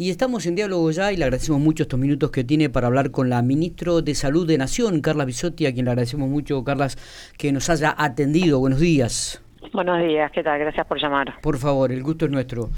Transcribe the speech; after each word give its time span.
Y 0.00 0.10
estamos 0.10 0.46
en 0.46 0.54
diálogo 0.54 0.92
ya 0.92 1.12
y 1.12 1.16
le 1.16 1.24
agradecemos 1.24 1.60
mucho 1.60 1.82
estos 1.82 1.98
minutos 1.98 2.30
que 2.30 2.44
tiene 2.44 2.70
para 2.70 2.86
hablar 2.86 3.10
con 3.10 3.28
la 3.28 3.42
ministro 3.42 4.00
de 4.00 4.14
Salud 4.14 4.46
de 4.46 4.56
Nación, 4.56 5.00
Carla 5.00 5.24
Bisotti, 5.24 5.66
a 5.66 5.72
quien 5.72 5.86
le 5.86 5.90
agradecemos 5.90 6.28
mucho, 6.28 6.62
Carlas, 6.62 6.96
que 7.36 7.50
nos 7.50 7.68
haya 7.68 7.96
atendido. 7.98 8.60
Buenos 8.60 8.78
días. 8.78 9.42
Buenos 9.72 10.00
días, 10.00 10.30
¿qué 10.30 10.44
tal? 10.44 10.60
Gracias 10.60 10.86
por 10.86 11.02
llamar. 11.02 11.40
Por 11.42 11.58
favor, 11.58 11.90
el 11.90 12.04
gusto 12.04 12.26
es 12.26 12.30
nuestro. 12.30 12.70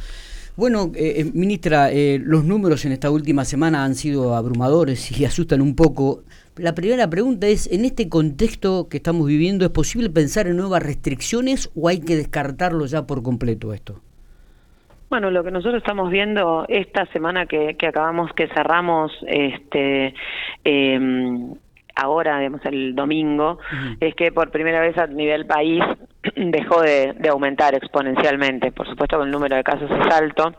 Bueno, 0.57 0.93
eh, 0.95 1.17
eh, 1.19 1.31
ministra, 1.35 1.93
eh, 1.93 2.19
los 2.25 2.45
números 2.45 2.87
en 2.87 2.93
esta 2.93 3.11
última 3.11 3.45
semana 3.45 3.85
han 3.85 3.97
sido 3.97 4.35
abrumadores 4.35 5.13
y 5.21 5.23
asustan 5.27 5.61
un 5.61 5.77
poco. 5.77 6.23
La 6.57 6.75
primera 6.75 7.11
pregunta 7.11 7.49
es, 7.49 7.71
en 7.71 7.85
este 7.85 8.09
contexto 8.09 8.89
que 8.89 8.97
estamos 8.97 9.27
viviendo, 9.27 9.67
¿es 9.67 9.73
posible 9.73 10.09
pensar 10.09 10.47
en 10.47 10.57
nuevas 10.57 10.83
restricciones 10.83 11.69
o 11.75 11.87
hay 11.87 12.01
que 12.01 12.17
descartarlo 12.17 12.87
ya 12.87 13.07
por 13.07 13.23
completo 13.23 13.75
esto? 13.75 14.01
Bueno, 15.11 15.33
lo 15.33 15.43
que 15.43 15.51
nosotros 15.51 15.83
estamos 15.83 16.09
viendo 16.09 16.65
esta 16.69 17.05
semana 17.07 17.47
que, 17.47 17.77
que 17.77 17.89
acabamos, 17.89 18.33
que 18.33 18.47
cerramos, 18.49 19.13
este, 19.27 20.15
eh, 20.65 21.01
ahora, 21.97 22.39
digamos, 22.39 22.65
el 22.65 22.95
domingo, 22.95 23.59
es 24.01 24.15
que 24.15 24.33
por 24.33 24.51
primera 24.51 24.81
vez 24.81 24.97
a 24.99 25.07
nivel 25.07 25.47
país 25.47 25.83
dejó 26.37 26.81
de, 26.81 27.15
aumentar 27.29 27.75
exponencialmente. 27.75 28.73
Por 28.73 28.89
supuesto 28.89 29.19
que 29.19 29.25
el 29.25 29.31
número 29.31 29.57
de 29.57 29.65
casos 29.65 29.91
es 29.91 30.15
alto, 30.15 30.55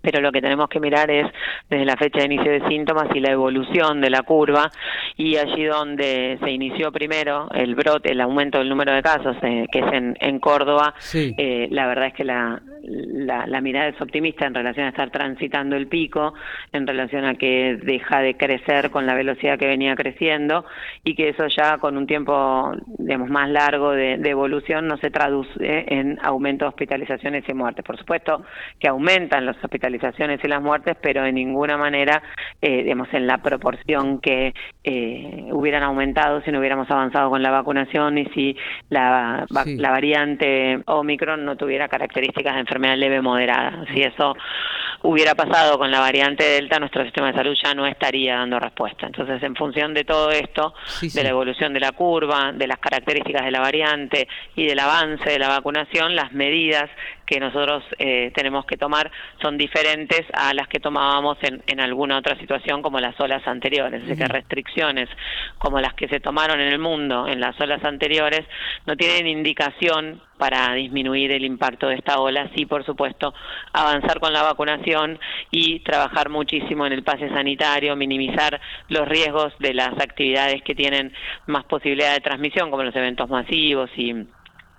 pero 0.00 0.20
lo 0.20 0.32
que 0.32 0.40
tenemos 0.40 0.68
que 0.68 0.80
mirar 0.80 1.10
es 1.10 1.26
desde 1.68 1.84
la 1.84 1.96
fecha 1.96 2.20
de 2.20 2.26
inicio 2.26 2.50
de 2.50 2.66
síntomas 2.68 3.08
y 3.14 3.20
la 3.20 3.30
evolución 3.30 4.00
de 4.00 4.10
la 4.10 4.22
curva 4.22 4.70
y 5.16 5.36
allí 5.36 5.64
donde 5.64 6.38
se 6.42 6.50
inició 6.50 6.90
primero 6.92 7.48
el 7.54 7.74
brote, 7.74 8.12
el 8.12 8.20
aumento 8.20 8.58
del 8.58 8.68
número 8.68 8.92
de 8.92 9.02
casos, 9.02 9.36
eh, 9.42 9.66
que 9.70 9.80
es 9.80 9.92
en, 9.92 10.16
en 10.20 10.38
Córdoba, 10.40 10.94
eh, 11.14 11.68
la 11.70 11.86
verdad 11.86 12.06
es 12.06 12.14
que 12.14 12.24
la, 12.24 12.60
la, 12.82 13.46
la, 13.46 13.60
mirada 13.60 13.88
es 13.88 14.00
optimista 14.00 14.46
en 14.46 14.54
relación 14.54 14.86
a 14.86 14.90
estar 14.90 15.10
transitando 15.10 15.76
el 15.76 15.86
pico, 15.86 16.34
en 16.72 16.86
relación 16.86 17.24
a 17.24 17.34
que 17.34 17.78
deja 17.82 18.20
de 18.20 18.36
crecer 18.36 18.90
con 18.90 19.06
la 19.06 19.14
velocidad 19.14 19.58
que 19.58 19.66
venía 19.66 19.94
creciendo 19.94 20.64
y 21.04 21.14
que 21.14 21.28
eso 21.28 21.46
ya 21.46 21.78
con 21.78 21.96
un 21.96 22.06
tiempo 22.06 22.72
digamos, 22.98 23.30
más 23.30 23.48
largo 23.48 23.92
de, 23.92 24.18
de 24.18 24.30
evolución 24.30 24.86
no 24.86 24.96
se 24.98 25.10
traduce 25.10 25.52
en 25.60 26.18
aumento 26.22 26.64
de 26.64 26.70
hospitalizaciones 26.70 27.44
y 27.48 27.54
muertes. 27.54 27.84
Por 27.84 27.98
supuesto 27.98 28.44
que 28.78 28.88
aumentan 28.88 29.46
las 29.46 29.56
hospitalizaciones 29.62 30.40
y 30.42 30.48
las 30.48 30.62
muertes, 30.62 30.96
pero 31.00 31.22
de 31.22 31.32
ninguna 31.32 31.76
manera, 31.76 32.22
eh, 32.60 32.82
digamos, 32.82 33.08
en 33.12 33.26
la 33.26 33.38
proporción 33.38 34.20
que 34.20 34.54
eh, 34.84 35.48
hubieran 35.52 35.82
aumentado 35.82 36.42
si 36.42 36.50
no 36.50 36.58
hubiéramos 36.58 36.90
avanzado 36.90 37.30
con 37.30 37.42
la 37.42 37.50
vacunación 37.50 38.18
y 38.18 38.26
si 38.26 38.56
la, 38.88 39.46
la 39.50 39.90
variante 39.90 40.80
Omicron 40.86 41.44
no 41.44 41.56
tuviera 41.56 41.88
características 41.88 42.54
de 42.54 42.60
enfermedad 42.72 42.96
leve 42.96 43.20
moderada. 43.20 43.84
Si 43.92 44.02
eso 44.02 44.34
hubiera 45.02 45.34
pasado 45.34 45.78
con 45.78 45.90
la 45.90 46.00
variante 46.00 46.44
Delta, 46.44 46.78
nuestro 46.78 47.02
sistema 47.04 47.28
de 47.28 47.34
salud 47.34 47.56
ya 47.62 47.74
no 47.74 47.86
estaría 47.86 48.36
dando 48.36 48.58
respuesta. 48.58 49.06
Entonces, 49.06 49.42
en 49.42 49.54
función 49.56 49.94
de 49.94 50.04
todo 50.04 50.30
esto, 50.30 50.74
de 51.00 51.22
la 51.22 51.28
evolución 51.28 51.72
de 51.72 51.80
la 51.80 51.92
curva, 51.92 52.52
de 52.52 52.66
las 52.66 52.78
características 52.78 53.44
de 53.44 53.50
la 53.50 53.60
variante 53.60 54.28
y 54.56 54.66
del 54.66 54.78
avance 54.78 55.28
de 55.28 55.38
la 55.38 55.48
vacunación, 55.48 56.14
las 56.14 56.32
medidas 56.32 56.88
que 57.26 57.40
nosotros 57.40 57.84
eh, 57.98 58.32
tenemos 58.34 58.64
que 58.66 58.76
tomar 58.76 59.10
son 59.40 59.56
diferentes 59.56 60.22
a 60.32 60.54
las 60.54 60.68
que 60.68 60.80
tomábamos 60.80 61.38
en, 61.42 61.62
en 61.66 61.80
alguna 61.80 62.18
otra 62.18 62.36
situación 62.38 62.82
como 62.82 63.00
las 63.00 63.18
olas 63.20 63.46
anteriores. 63.46 64.02
Es 64.08 64.18
que 64.18 64.26
restricciones 64.26 65.08
como 65.58 65.80
las 65.80 65.94
que 65.94 66.08
se 66.08 66.20
tomaron 66.20 66.60
en 66.60 66.68
el 66.68 66.78
mundo 66.78 67.26
en 67.26 67.40
las 67.40 67.58
olas 67.60 67.84
anteriores 67.84 68.46
no 68.86 68.96
tienen 68.96 69.26
indicación 69.26 70.20
para 70.38 70.72
disminuir 70.74 71.30
el 71.30 71.44
impacto 71.44 71.88
de 71.88 71.94
esta 71.94 72.18
ola, 72.18 72.50
sí, 72.56 72.66
por 72.66 72.84
supuesto, 72.84 73.32
avanzar 73.72 74.18
con 74.18 74.32
la 74.32 74.42
vacunación 74.42 75.20
y 75.52 75.80
trabajar 75.80 76.30
muchísimo 76.30 76.84
en 76.84 76.92
el 76.92 77.04
pase 77.04 77.28
sanitario, 77.28 77.94
minimizar 77.94 78.60
los 78.88 79.06
riesgos 79.06 79.52
de 79.60 79.74
las 79.74 79.92
actividades 80.00 80.62
que 80.62 80.74
tienen 80.74 81.12
más 81.46 81.64
posibilidad 81.64 82.14
de 82.14 82.20
transmisión, 82.20 82.70
como 82.70 82.82
los 82.82 82.96
eventos 82.96 83.30
masivos 83.30 83.90
y 83.96 84.26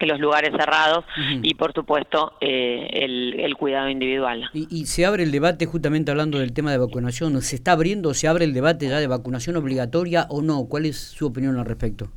los 0.06 0.20
lugares 0.20 0.52
cerrados 0.52 1.06
y 1.42 1.54
por 1.56 1.74
supuesto 1.74 2.34
eh, 2.42 2.88
el, 2.92 3.56
cuidado 3.56 3.90
individual. 3.90 4.50
Y, 4.54 4.86
se 4.88 5.06
abre 5.06 5.24
el 5.24 5.32
debate 5.32 5.66
justamente 5.66 6.12
hablando 6.12 6.40
del 6.40 6.54
tema 6.54 6.72
de 6.72 6.78
vacunación, 6.78 7.40
¿se 7.42 7.56
está 7.56 7.74
abriendo, 7.74 8.14
se 8.14 8.28
abre 8.28 8.46
el 8.46 8.54
debate 8.54 8.88
ya 8.88 9.00
de 9.00 9.08
vacunación 9.08 9.56
obligatoria 9.56 10.26
o 10.30 10.42
no? 10.42 10.66
¿Cuál 10.66 10.86
es 10.86 10.98
su 10.98 11.28
opinión 11.28 11.58
al 11.58 11.66
respecto? 11.66 12.10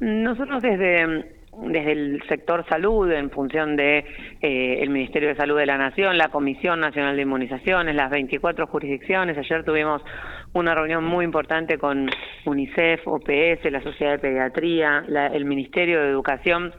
Nosotros 0.00 0.62
desde 0.62 1.42
desde 1.58 1.92
el 1.92 2.22
sector 2.28 2.64
salud, 2.68 3.10
en 3.10 3.30
función 3.30 3.76
de 3.76 3.98
eh, 4.40 4.78
el 4.80 4.88
Ministerio 4.88 5.28
de 5.28 5.36
Salud 5.36 5.58
de 5.58 5.66
la 5.66 5.76
Nación, 5.76 6.16
la 6.16 6.28
Comisión 6.28 6.80
Nacional 6.80 7.14
de 7.14 7.22
Inmunizaciones, 7.22 7.94
las 7.94 8.10
24 8.10 8.66
jurisdicciones. 8.66 9.36
Ayer 9.36 9.62
tuvimos 9.62 10.02
una 10.54 10.74
reunión 10.74 11.04
muy 11.04 11.24
importante 11.24 11.76
con 11.76 12.08
UNICEF, 12.46 13.06
OPS, 13.06 13.70
la 13.70 13.82
Sociedad 13.82 14.12
de 14.12 14.18
Pediatría, 14.18 15.04
el 15.32 15.44
Ministerio 15.44 16.00
de 16.00 16.08
Educación 16.08 16.72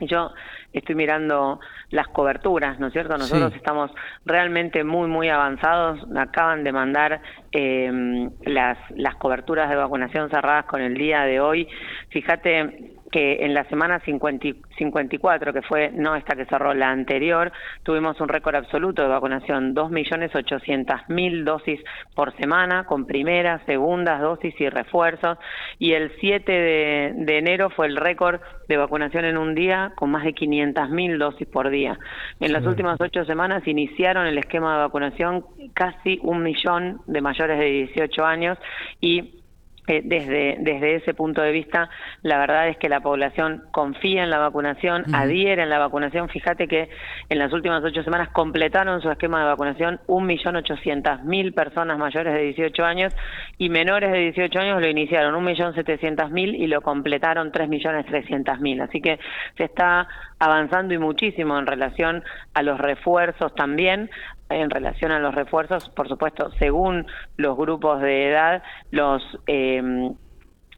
yo 0.00 0.32
estoy 0.72 0.94
mirando 0.94 1.60
las 1.90 2.08
coberturas, 2.08 2.78
¿no 2.80 2.88
es 2.88 2.92
cierto? 2.92 3.16
Nosotros 3.16 3.54
estamos 3.54 3.90
realmente 4.24 4.84
muy, 4.84 5.08
muy 5.08 5.28
avanzados. 5.28 6.00
Acaban 6.16 6.64
de 6.64 6.72
mandar 6.72 7.22
eh, 7.52 8.28
las, 8.44 8.78
las 8.90 9.14
coberturas 9.16 9.70
de 9.70 9.76
vacunación 9.76 10.30
cerradas 10.30 10.66
con 10.66 10.80
el 10.80 10.94
día 10.94 11.22
de 11.22 11.40
hoy. 11.40 11.68
Fíjate 12.08 12.93
que 13.14 13.44
en 13.44 13.54
la 13.54 13.62
semana 13.68 14.00
54, 14.00 15.52
que 15.52 15.62
fue 15.62 15.92
no 15.92 16.16
esta 16.16 16.34
que 16.34 16.46
cerró 16.46 16.74
la 16.74 16.90
anterior, 16.90 17.52
tuvimos 17.84 18.20
un 18.20 18.26
récord 18.26 18.56
absoluto 18.56 19.02
de 19.02 19.08
vacunación, 19.08 19.72
2.800.000 19.72 21.44
dosis 21.44 21.78
por 22.16 22.36
semana, 22.36 22.86
con 22.86 23.06
primeras, 23.06 23.64
segundas 23.66 24.20
dosis 24.20 24.60
y 24.60 24.68
refuerzos, 24.68 25.38
y 25.78 25.92
el 25.92 26.10
7 26.18 26.50
de, 26.50 27.38
enero 27.38 27.70
fue 27.70 27.86
el 27.86 27.94
récord 27.94 28.40
de 28.66 28.78
vacunación 28.78 29.24
en 29.26 29.38
un 29.38 29.54
día, 29.54 29.92
con 29.94 30.10
más 30.10 30.24
de 30.24 30.34
500.000 30.34 31.16
dosis 31.16 31.46
por 31.46 31.70
día. 31.70 31.96
En 32.40 32.52
las 32.52 32.66
últimas 32.66 33.00
ocho 33.00 33.24
semanas 33.26 33.64
iniciaron 33.68 34.26
el 34.26 34.38
esquema 34.38 34.74
de 34.74 34.80
vacunación 34.80 35.44
casi 35.72 36.18
un 36.24 36.42
millón 36.42 37.00
de 37.06 37.20
mayores 37.20 37.60
de 37.60 37.66
18 37.66 38.24
años 38.24 38.58
y 39.00 39.43
eh, 39.86 40.00
desde, 40.02 40.56
desde 40.60 40.96
ese 40.96 41.12
punto 41.12 41.42
de 41.42 41.52
vista, 41.52 41.90
la 42.22 42.38
verdad 42.38 42.68
es 42.68 42.78
que 42.78 42.88
la 42.88 43.00
población 43.00 43.64
confía 43.70 44.24
en 44.24 44.30
la 44.30 44.38
vacunación, 44.38 45.04
adhiere 45.14 45.62
en 45.62 45.68
la 45.68 45.78
vacunación. 45.78 46.28
Fíjate 46.30 46.66
que 46.68 46.88
en 47.28 47.38
las 47.38 47.52
últimas 47.52 47.84
ocho 47.84 48.02
semanas 48.02 48.30
completaron 48.30 49.02
su 49.02 49.10
esquema 49.10 49.40
de 49.40 49.46
vacunación 49.46 50.00
1.800.000 50.06 51.54
personas 51.54 51.98
mayores 51.98 52.32
de 52.32 52.42
18 52.42 52.84
años 52.84 53.14
y 53.58 53.68
menores 53.68 54.10
de 54.10 54.18
18 54.18 54.58
años 54.58 54.80
lo 54.80 54.88
iniciaron 54.88 55.34
1.700.000 55.44 56.54
y 56.54 56.66
lo 56.66 56.80
completaron 56.80 57.52
3.300.000. 57.52 58.82
Así 58.82 59.00
que 59.02 59.18
se 59.58 59.64
está 59.64 60.08
avanzando 60.38 60.94
y 60.94 60.98
muchísimo 60.98 61.58
en 61.58 61.66
relación 61.66 62.24
a 62.54 62.62
los 62.62 62.78
refuerzos 62.78 63.54
también 63.54 64.10
en 64.48 64.70
relación 64.70 65.12
a 65.12 65.18
los 65.18 65.34
refuerzos, 65.34 65.88
por 65.90 66.08
supuesto, 66.08 66.50
según 66.58 67.06
los 67.36 67.56
grupos 67.56 68.00
de 68.00 68.30
edad, 68.30 68.62
los 68.90 69.22
eh, 69.46 70.10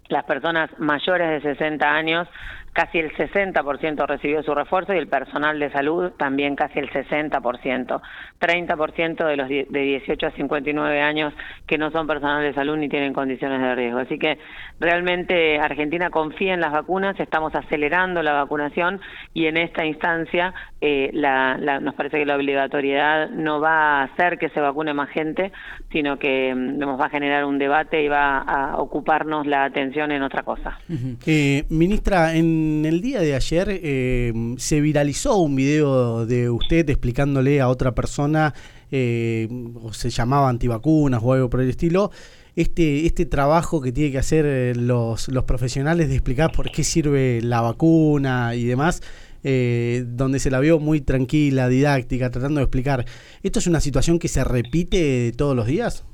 las 0.09 0.25
personas 0.25 0.71
mayores 0.79 1.43
de 1.43 1.53
60 1.55 1.85
años 1.85 2.29
casi 2.77 2.99
el 2.99 3.11
60% 3.15 4.07
recibió 4.07 4.43
su 4.43 4.55
refuerzo 4.55 4.93
y 4.93 4.99
el 4.99 5.09
personal 5.09 5.59
de 5.59 5.71
salud 5.71 6.13
también 6.19 6.55
casi 6.57 6.79
el 6.79 6.91
60%. 6.91 8.01
30% 8.39 9.27
de 9.27 9.37
los 9.37 9.49
de 9.49 9.67
18 9.71 10.27
a 10.27 10.31
59 10.33 11.01
años 11.01 11.33
que 11.67 11.79
no 11.79 11.91
son 11.91 12.07
personal 12.07 12.43
de 12.43 12.53
salud 12.53 12.77
ni 12.77 12.91
tienen 12.91 13.15
condiciones 13.15 13.63
de 13.63 13.75
riesgo. 13.75 14.01
Así 14.01 14.19
que 14.19 14.39
realmente 14.79 15.59
Argentina 15.59 16.11
confía 16.11 16.53
en 16.53 16.61
las 16.61 16.71
vacunas, 16.71 17.19
estamos 17.19 17.55
acelerando 17.55 18.23
la 18.23 18.35
vacunación 18.35 19.01
y 19.33 19.47
en 19.47 19.57
esta 19.57 19.87
instancia 19.87 20.53
eh, 20.83 21.09
la, 21.15 21.57
nos 21.81 21.95
parece 21.95 22.19
que 22.19 22.27
la 22.27 22.37
obligatoriedad 22.37 23.31
no 23.31 23.59
va 23.59 24.01
a 24.01 24.03
hacer 24.03 24.37
que 24.37 24.51
se 24.51 24.61
vacune 24.61 24.93
más 24.93 25.09
gente, 25.09 25.51
sino 25.91 26.19
que 26.19 26.55
mm, 26.55 26.77
nos 26.77 27.01
va 27.01 27.07
a 27.07 27.11
generar 27.11 27.47
un 27.47 27.59
debate 27.59 28.03
y 28.03 28.09
va 28.09 28.41
a 28.41 28.77
ocuparnos 28.77 29.47
la 29.47 29.65
atención 29.65 30.13
en 30.13 30.23
otra 30.23 30.43
cosa. 30.43 30.79
eh, 31.27 31.65
ministra, 31.71 32.35
en 32.35 32.66
en 32.67 32.85
el 32.85 33.01
día 33.01 33.21
de 33.21 33.35
ayer 33.35 33.69
eh, 33.71 34.33
se 34.57 34.81
viralizó 34.81 35.37
un 35.37 35.55
video 35.55 36.27
de 36.27 36.51
usted 36.51 36.89
explicándole 36.91 37.61
a 37.61 37.69
otra 37.69 37.95
persona, 37.95 38.55
eh, 38.91 39.49
o 39.83 39.93
se 39.93 40.11
llamaba 40.11 40.49
antivacunas 40.49 41.21
o 41.23 41.33
algo 41.33 41.49
por 41.49 41.61
el 41.61 41.71
estilo, 41.71 42.11
este, 42.57 43.07
este 43.07 43.27
trabajo 43.27 43.81
que 43.81 43.93
tiene 43.93 44.11
que 44.11 44.19
hacer 44.19 44.45
eh, 44.47 44.75
los, 44.75 45.29
los 45.29 45.45
profesionales 45.45 46.09
de 46.09 46.15
explicar 46.15 46.51
por 46.53 46.71
qué 46.71 46.83
sirve 46.83 47.41
la 47.43 47.61
vacuna 47.61 48.55
y 48.55 48.65
demás. 48.65 49.03
donde 49.47 50.41
se 50.41 50.51
la 50.51 50.59
vio 50.59 50.81
muy 50.81 51.01
tranquila, 51.01 51.69
didáctica, 51.69 52.31
tratando 52.31 52.59
de 52.59 52.65
explicar. 52.65 53.05
¿Esto 53.45 53.61
es 53.61 53.69
una 53.69 53.79
situación 53.79 54.19
que 54.19 54.27
se 54.27 54.43
repite 54.43 55.31
todos 55.37 55.55
los 55.55 55.67
días? 55.67 56.05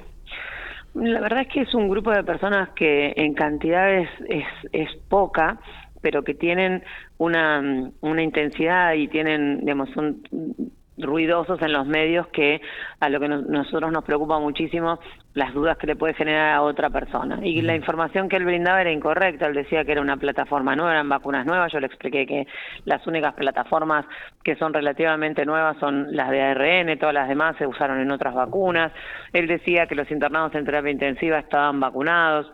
La 0.94 1.20
verdad 1.20 1.40
es 1.40 1.48
que 1.48 1.62
es 1.62 1.74
un 1.74 1.88
grupo 1.88 2.10
de 2.10 2.22
personas 2.22 2.68
que 2.76 3.14
en 3.16 3.32
cantidades 3.32 4.10
es, 4.28 4.44
es 4.72 4.90
poca, 5.08 5.58
pero 6.02 6.22
que 6.22 6.34
tienen 6.34 6.82
una, 7.18 7.90
una 8.00 8.22
intensidad 8.22 8.92
y 8.94 9.08
tienen, 9.08 9.60
digamos, 9.60 9.88
son 9.90 10.22
ruidosos 10.98 11.60
en 11.62 11.72
los 11.72 11.86
medios 11.86 12.26
que 12.28 12.60
a 13.00 13.08
lo 13.08 13.18
que 13.18 13.28
nosotros 13.28 13.90
nos 13.92 14.04
preocupa 14.04 14.38
muchísimo 14.38 14.98
las 15.34 15.54
dudas 15.54 15.78
que 15.78 15.86
le 15.86 15.96
puede 15.96 16.12
generar 16.12 16.54
a 16.54 16.62
otra 16.62 16.90
persona. 16.90 17.38
Y 17.42 17.62
la 17.62 17.74
información 17.74 18.28
que 18.28 18.36
él 18.36 18.44
brindaba 18.44 18.82
era 18.82 18.92
incorrecta, 18.92 19.46
él 19.46 19.54
decía 19.54 19.84
que 19.84 19.92
era 19.92 20.02
una 20.02 20.18
plataforma 20.18 20.76
nueva, 20.76 20.92
eran 20.92 21.08
vacunas 21.08 21.46
nuevas, 21.46 21.72
yo 21.72 21.80
le 21.80 21.86
expliqué 21.86 22.26
que 22.26 22.46
las 22.84 23.06
únicas 23.06 23.34
plataformas 23.34 24.04
que 24.44 24.56
son 24.56 24.74
relativamente 24.74 25.46
nuevas 25.46 25.78
son 25.78 26.14
las 26.14 26.30
de 26.30 26.42
ARN, 26.42 26.98
todas 26.98 27.14
las 27.14 27.28
demás 27.28 27.56
se 27.56 27.66
usaron 27.66 28.00
en 28.00 28.10
otras 28.10 28.34
vacunas, 28.34 28.92
él 29.32 29.46
decía 29.46 29.86
que 29.86 29.94
los 29.94 30.10
internados 30.10 30.54
en 30.54 30.66
terapia 30.66 30.90
intensiva 30.90 31.38
estaban 31.38 31.80
vacunados, 31.80 32.52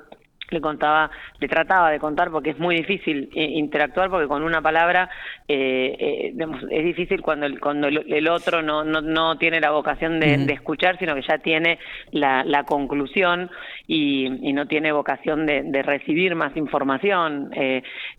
le 0.50 0.61
contaba, 0.61 1.11
le 1.39 1.49
trataba 1.49 1.91
de 1.91 1.99
contar 1.99 2.31
porque 2.31 2.50
es 2.50 2.59
muy 2.59 2.77
difícil 2.77 3.29
eh, 3.35 3.45
interactuar 3.45 4.11
porque 4.11 4.27
con 4.27 4.43
una 4.43 4.62
palabra 4.62 5.11
eh, 5.47 6.33
eh, 6.35 6.47
es 6.71 6.85
difícil 6.85 7.23
cuando 7.23 7.47
el, 7.47 7.61
cuando 7.61 7.89
el, 7.89 8.29
otro 8.29 8.62
no, 8.62 8.85
no, 8.85 9.00
no, 9.00 9.39
tiene 9.39 9.61
la 9.61 9.71
vocación 9.71 10.21
de, 10.21 10.35
escuchar, 10.53 10.99
sino 10.99 11.15
que 11.15 11.23
ya 11.23 11.39
tiene 11.39 11.79
la, 12.11 12.45
la 12.45 12.65
conclusión 12.65 13.50
y, 13.87 14.49
y, 14.49 14.53
no 14.53 14.67
tiene 14.67 14.93
vocación 14.93 15.47
de, 15.47 15.62
de 15.62 15.83
recibir 15.83 16.35
más 16.35 16.56
información. 16.56 17.51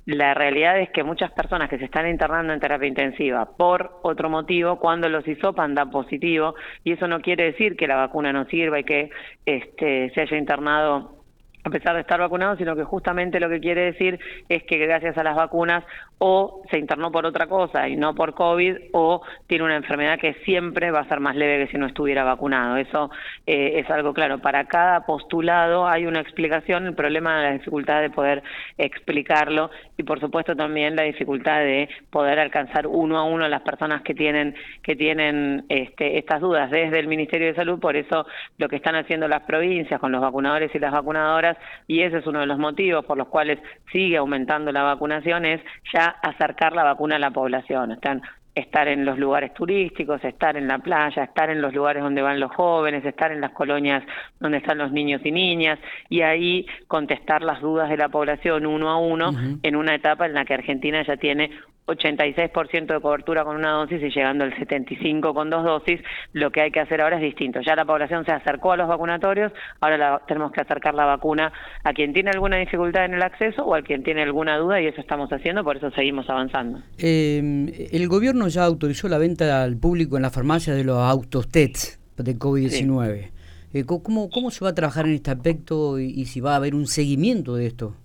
la 0.06 0.34
realidad 0.34 0.80
es 0.80 0.90
que 0.92 1.04
muchas 1.04 1.32
personas 1.32 1.70
que 1.70 1.78
se 1.78 1.86
están 1.86 2.08
internando 2.08 2.54
en 2.54 2.60
terapia 2.60 2.88
intensiva 2.88 3.46
por 3.58 4.00
otro 4.04 4.30
motivo, 4.30 4.80
cuando 4.80 5.10
los 5.10 5.28
hisopan 5.28 5.75
dan 5.75 5.92
positivo 5.92 6.56
y 6.84 6.94
eso 6.94 7.08
no 7.08 7.22
quiere 7.22 7.46
decir 7.46 7.75
que 7.75 7.88
la 7.88 7.96
vacuna 7.96 8.32
no 8.34 8.46
sirva 8.46 8.80
y 8.80 8.84
que 8.84 9.10
este, 9.46 10.12
se 10.12 10.22
haya 10.22 10.38
internado 10.38 11.19
a 11.64 11.70
pesar 11.70 11.96
de 11.96 12.02
estar 12.02 12.20
vacunado, 12.20 12.56
sino 12.56 12.76
que 12.76 12.84
justamente 12.84 13.40
lo 13.40 13.50
que 13.50 13.60
quiere 13.60 13.82
decir 13.82 14.20
es 14.48 14.64
que 14.64 14.78
gracias 14.78 15.18
a 15.18 15.24
las 15.24 15.36
vacunas 15.36 15.84
o 16.20 16.62
se 16.70 16.78
internó 16.78 17.12
por 17.12 17.26
otra 17.26 17.48
cosa 17.48 17.88
y 17.88 17.96
no 17.96 18.14
por 18.14 18.34
COVID 18.34 18.76
o 18.94 19.22
tiene 19.48 19.64
una 19.64 19.78
enfermedad 19.78 20.20
que 20.20 20.34
siempre 20.46 20.92
va 20.92 21.02
a 21.02 21.08
ser 21.08 21.20
más 21.20 21.36
leve 21.36 21.66
que 21.66 21.72
si 21.72 21.78
no 21.78 21.88
estuviera 21.88 22.24
vacunado. 22.24 22.78
Eso 22.78 23.10
eh, 23.46 23.80
es 23.80 23.90
algo 23.90 24.14
claro. 24.14 24.40
Para 24.40 24.66
cada 24.66 25.06
postulado 25.06 25.88
hay 25.88 26.06
una 26.06 26.20
explicación, 26.20 26.88
el 26.88 26.94
problema 26.94 27.38
de 27.38 27.44
la 27.44 27.54
dificultad 27.54 28.02
de 28.02 28.10
poder 28.10 28.44
explicarlo 28.78 29.70
y 29.98 30.04
por 30.04 30.20
supuesto 30.20 30.56
también 30.56 30.96
la 30.96 31.04
dificultad 31.04 31.60
de 31.60 31.90
poder 32.10 32.40
alcanzar 32.40 32.88
uno 32.88 33.18
a 33.18 33.24
uno 33.24 33.46
a 33.46 33.50
las 33.50 33.62
personas 33.62 34.02
que 34.02 34.14
tienen 34.14 34.56
que 34.84 34.96
tienen 34.96 35.66
este, 35.70 36.18
estas 36.18 36.42
dudas 36.42 36.70
desde 36.70 37.00
el 37.00 37.08
Ministerio 37.08 37.48
de 37.48 37.56
Salud. 37.56 37.80
Por 37.80 37.96
eso 37.96 38.26
lo 38.58 38.68
que 38.68 38.78
están 38.78 38.96
haciendo 38.96 39.28
las 39.28 39.44
provincias 39.44 40.00
con 40.00 40.12
los 40.12 40.22
vacunadores 40.22 40.74
y 40.74 40.80
las 40.80 40.92
vacunadoras 40.92 41.49
y 41.88 42.01
ese 42.01 42.18
es 42.18 42.28
uno 42.28 42.40
de 42.40 42.46
los 42.46 42.57
motivos 42.57 43.06
por 43.06 43.18
los 43.18 43.28
cuales 43.28 43.60
sigue 43.92 44.18
aumentando 44.18 44.72
la 44.72 44.84
vacunación 44.84 45.46
es 45.46 45.62
ya 45.94 46.06
acercar 46.22 46.74
la 46.74 46.84
vacuna 46.84 47.16
a 47.16 47.19
la 47.19 47.31
población. 47.31 47.92
Están 47.92 48.22
estar 48.56 48.88
en 48.88 49.06
los 49.06 49.18
lugares 49.18 49.54
turísticos, 49.54 50.24
estar 50.24 50.57
en 50.57 50.68
la 50.68 50.80
playa, 50.80 51.24
estar 51.24 51.50
en 51.50 51.62
los 51.62 51.74
lugares 51.74 52.04
donde 52.04 52.22
van 52.22 52.40
los 52.40 52.51
jóvenes, 52.51 53.06
estar 53.06 53.31
en 53.31 53.42
las 53.42 53.51
colonias 53.51 54.04
donde 54.40 54.57
están 54.57 54.78
los 54.78 54.92
niños 54.92 55.22
y 55.24 55.31
niñas 55.31 55.80
y 56.10 56.22
ahí 56.22 56.66
contestar 56.88 57.42
las 57.42 57.62
dudas 57.62 57.90
de 57.90 57.98
la 57.98 58.10
población 58.10 58.66
uno 58.66 58.90
a 58.90 58.98
uno 58.98 59.31
en 59.63 59.75
una 59.75 59.96
etapa 59.96 60.25
en 60.25 60.34
la 60.34 60.46
que 60.46 60.54
Argentina 60.54 61.04
ya 61.04 61.18
tiene 61.18 61.51
86% 61.89 62.94
de 62.94 63.01
cobertura 63.01 63.44
con 63.44 63.56
una 63.56 63.71
dosis 63.71 64.01
y 64.01 64.09
llegando 64.09 64.44
al 64.44 64.53
75% 64.53 65.33
con 65.33 65.50
dos 65.50 65.63
dosis, 65.63 66.01
lo 66.33 66.51
que 66.51 66.62
hay 66.62 66.71
que 66.71 66.80
hacer 66.80 67.01
ahora 67.01 67.18
es 67.18 67.21
distinto. 67.21 67.59
Ya 67.62 67.75
la 67.75 67.86
población 67.86 68.25
se 68.25 68.31
acercó 68.31 68.71
a 68.71 68.77
los 68.77 68.88
vacunatorios, 68.88 69.51
ahora 69.80 70.21
tenemos 70.27 70.51
que 70.51 70.62
acercar 70.62 70.94
la 70.94 71.06
vacuna 71.06 71.51
a 71.83 71.94
quien 71.94 72.13
tiene 72.13 72.31
alguna 72.31 72.57
dificultad 72.57 73.06
en 73.06 73.13
el 73.15 73.21
acceso 73.21 73.63
o 73.63 73.75
a 73.75 73.81
quien 73.81 74.03
tiene 74.03 74.24
alguna 74.24 74.57
duda 74.57 74.81
y 74.81 74.88
eso 74.88 75.01
estamos 75.01 75.31
haciendo, 75.31 75.63
por 75.63 75.77
eso 75.77 75.91
seguimos 75.91 76.30
avanzando. 76.30 76.81
Eh, 76.97 77.89
el 77.91 78.07
gobierno 78.07 78.47
ya 78.47 78.63
autorizó 78.63 79.07
la 79.07 79.18
venta 79.18 79.63
al 79.63 79.77
público 79.77 80.18
en 80.18 80.24
la 80.24 80.30
farmacia 80.30 80.74
de 80.74 80.83
los 80.83 80.97
autos 80.97 81.50
TET 81.50 81.77
de 82.18 82.36
COVID-19. 82.38 83.31
Eh, 83.71 83.86
¿cómo, 83.86 84.30
¿Cómo 84.30 84.51
se 84.51 84.65
va 84.65 84.71
a 84.71 84.75
trabajar 84.75 85.06
en 85.06 85.13
este 85.13 85.31
aspecto 85.31 86.00
y 86.00 86.25
si 86.25 86.41
va 86.41 86.53
a 86.53 86.56
haber 86.57 86.75
un 86.75 86.88
seguimiento 86.88 87.56
de 87.56 87.68
esto? 87.68 87.95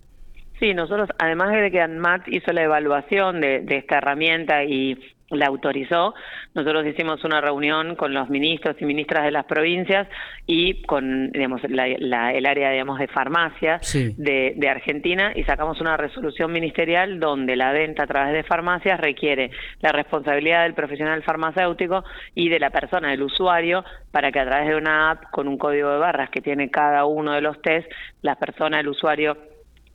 Sí, 0.64 0.72
nosotros, 0.72 1.10
además 1.18 1.52
de 1.52 1.70
que 1.70 1.82
ANMAT 1.82 2.26
hizo 2.28 2.50
la 2.54 2.62
evaluación 2.62 3.38
de, 3.42 3.66
esta 3.68 3.98
herramienta 3.98 4.64
y 4.64 4.98
la 5.28 5.44
autorizó, 5.48 6.14
nosotros 6.54 6.86
hicimos 6.86 7.22
una 7.22 7.42
reunión 7.42 7.96
con 7.96 8.14
los 8.14 8.30
ministros 8.30 8.74
y 8.80 8.86
ministras 8.86 9.24
de 9.24 9.30
las 9.30 9.44
provincias 9.44 10.08
y 10.46 10.80
con 10.84 11.32
digamos, 11.32 11.60
la, 11.68 12.32
el 12.32 12.46
área 12.46 12.70
digamos, 12.70 12.98
de 12.98 13.08
farmacia 13.08 13.78
de, 13.92 14.54
de, 14.56 14.68
Argentina 14.70 15.32
y 15.34 15.44
sacamos 15.44 15.82
una 15.82 15.98
resolución 15.98 16.50
ministerial 16.50 17.20
donde 17.20 17.56
la 17.56 17.70
venta 17.72 18.04
a 18.04 18.06
través 18.06 18.32
de 18.32 18.42
farmacias 18.42 18.98
requiere 18.98 19.50
la 19.82 19.92
responsabilidad 19.92 20.62
del 20.62 20.72
profesional 20.72 21.22
farmacéutico 21.24 22.04
y 22.34 22.48
de 22.48 22.58
la 22.58 22.70
persona, 22.70 23.10
del 23.10 23.22
usuario, 23.22 23.84
para 24.10 24.32
que 24.32 24.40
a 24.40 24.46
través 24.46 24.68
de 24.68 24.76
una 24.76 25.10
app 25.10 25.24
con 25.30 25.46
un 25.46 25.58
código 25.58 25.90
de 25.90 25.98
barras 25.98 26.30
que 26.30 26.40
tiene 26.40 26.70
cada 26.70 27.04
uno 27.04 27.32
de 27.32 27.42
los 27.42 27.60
test, 27.60 27.86
la 28.22 28.36
persona, 28.36 28.80
el 28.80 28.88
usuario, 28.88 29.36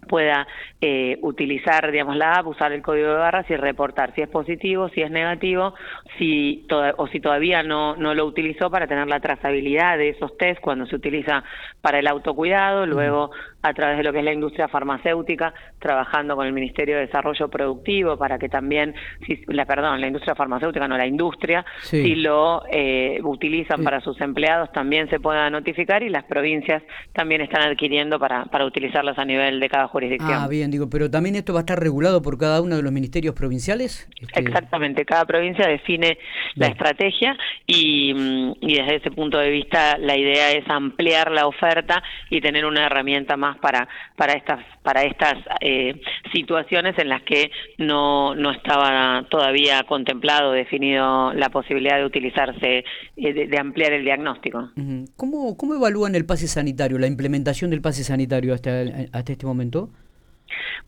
pueda 0.07 0.48
eh, 0.81 1.18
utilizar, 1.22 1.92
digamos, 1.92 2.16
la 2.16 2.34
app, 2.34 2.48
usar 2.48 2.72
el 2.72 2.81
código 2.81 3.10
de 3.10 3.16
barras 3.16 3.50
y 3.50 3.56
reportar 3.56 4.13
si 4.16 4.22
es 4.22 4.30
positivo, 4.30 4.90
si 4.90 5.01
es 5.01 5.12
negativo, 5.12 5.74
si 6.18 6.66
o 6.98 7.07
si 7.07 7.19
todavía 7.19 7.63
no, 7.63 7.96
no 7.96 8.13
lo 8.13 8.25
utilizó 8.25 8.69
para 8.69 8.88
tener 8.88 9.07
la 9.07 9.19
trazabilidad 9.19 9.98
de 9.98 10.10
esos 10.10 10.38
test 10.38 10.60
cuando 10.62 10.86
se 10.86 10.96
utiliza 10.96 11.44
para 11.81 12.00
el 12.00 12.07
autocuidado, 12.07 12.86
luego 12.86 13.31
a 13.62 13.74
través 13.74 13.98
de 13.98 14.04
lo 14.04 14.14
que 14.14 14.20
es 14.20 14.26
la 14.26 14.34
industria 14.34 14.68
farmacéutica, 14.68 15.54
trabajando 15.80 16.36
con 16.36 16.48
el 16.48 16.54
Ministerio 16.54 16.96
de 16.96 17.02
Desarrollo 17.02 17.50
Productivo 17.50 18.18
para 18.18 18.38
que 18.38 18.50
también, 18.50 18.96
si, 19.26 19.42
la 19.48 19.66
perdón, 19.66 20.00
la 20.00 20.08
industria 20.08 20.36
farmacéutica, 20.36 20.88
no 20.88 20.98
la 20.98 21.08
industria, 21.08 21.66
si 21.82 22.16
lo 22.16 22.64
eh, 22.72 23.20
utilizan 23.24 23.84
para 23.84 24.02
sus 24.02 24.20
empleados 24.22 24.72
también 24.72 25.10
se 25.10 25.20
pueda 25.20 25.50
notificar 25.50 26.04
y 26.04 26.10
las 26.10 26.24
provincias 26.24 26.84
también 27.14 27.42
están 27.42 27.64
adquiriendo 27.64 28.20
para, 28.20 28.46
para 28.46 28.66
utilizarlas 28.66 29.18
a 29.18 29.26
nivel 29.26 29.60
de 29.60 29.70
cada 29.70 29.88
jurisdicción. 29.88 30.32
Ah, 30.34 30.48
bien, 30.48 30.72
digo, 30.72 30.90
pero 30.90 31.10
también 31.10 31.36
esto 31.36 31.54
va 31.54 31.60
a 31.60 31.62
estar 31.62 31.80
regulado 31.80 32.22
por 32.22 32.38
cada 32.38 32.62
uno 32.62 32.76
de 32.78 32.84
los 32.84 32.92
ministerios 32.92 33.36
provinciales. 33.36 34.10
Este, 34.20 34.40
Exactamente, 34.40 35.06
cada 35.06 35.26
provincia 35.26 35.68
define 35.68 36.18
la 36.56 36.68
estrategia 36.68 37.38
y, 37.66 38.14
mm, 38.14 38.52
y 38.62 38.76
desde 38.76 38.96
ese 38.96 39.12
punto 39.12 39.38
de 39.38 39.50
vista 39.50 39.98
la 39.98 40.18
idea 40.18 40.52
es 40.52 40.68
ampliar 40.70 41.32
la 41.32 41.48
oferta 41.48 42.02
y 42.30 42.42
tener 42.42 42.66
una 42.66 42.86
herramienta 42.86 43.38
más 43.38 43.49
para 43.57 43.88
para 44.16 44.34
estas 44.34 44.63
para 44.84 45.04
estas 45.04 45.36
eh, 45.62 46.01
situaciones 46.34 46.98
en 46.98 47.10
las 47.10 47.22
que 47.24 47.51
no 47.78 48.36
no 48.36 48.51
estaba 48.51 49.25
todavía 49.30 49.84
contemplado 49.84 50.51
definido 50.51 51.34
la 51.34 51.50
posibilidad 51.50 51.98
de 51.98 52.06
utilizarse 52.06 52.86
eh, 53.18 53.48
de, 53.48 53.57
ampliar 53.57 53.94
el 53.94 54.04
diagnóstico. 54.04 54.69
¿Cómo 55.16 55.57
cómo 55.57 55.75
evalúan 55.75 56.16
el 56.16 56.25
pase 56.25 56.48
sanitario, 56.48 56.98
la 56.98 57.07
implementación 57.07 57.70
del 57.70 57.82
pase 57.82 58.03
sanitario 58.03 58.53
hasta 58.53 58.82
hasta 59.13 59.32
este 59.32 59.46
momento? 59.46 59.89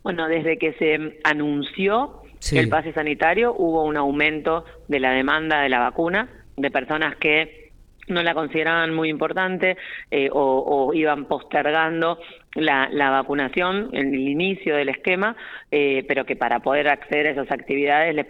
Bueno, 0.02 0.26
desde 0.26 0.58
que 0.58 0.72
se 0.74 1.20
anunció 1.24 2.22
el 2.50 2.68
pase 2.68 2.92
sanitario 2.92 3.54
hubo 3.56 3.84
un 3.84 3.96
aumento 3.96 4.64
de 4.88 4.98
la 4.98 5.12
demanda 5.12 5.60
de 5.60 5.68
la 5.68 5.78
vacuna 5.78 6.28
de 6.56 6.70
personas 6.70 7.16
que 7.16 7.70
no 8.08 8.22
la 8.22 8.34
consideraban 8.34 8.92
muy 8.94 9.08
importante 9.08 9.76
eh, 10.10 10.28
o, 10.32 10.92
iban 10.92 11.26
postergando 11.26 12.18
la, 12.54 13.10
vacunación 13.10 13.88
en 13.92 14.14
el 14.14 14.28
inicio 14.28 14.76
del 14.76 14.88
esquema, 14.88 15.36
eh, 15.70 16.04
pero 16.06 16.24
que 16.24 16.36
para 16.36 16.60
poder 16.60 16.88
acceder 16.88 17.26
a 17.26 17.30
esas 17.30 17.50
actividades 17.50 18.14
les, 18.14 18.26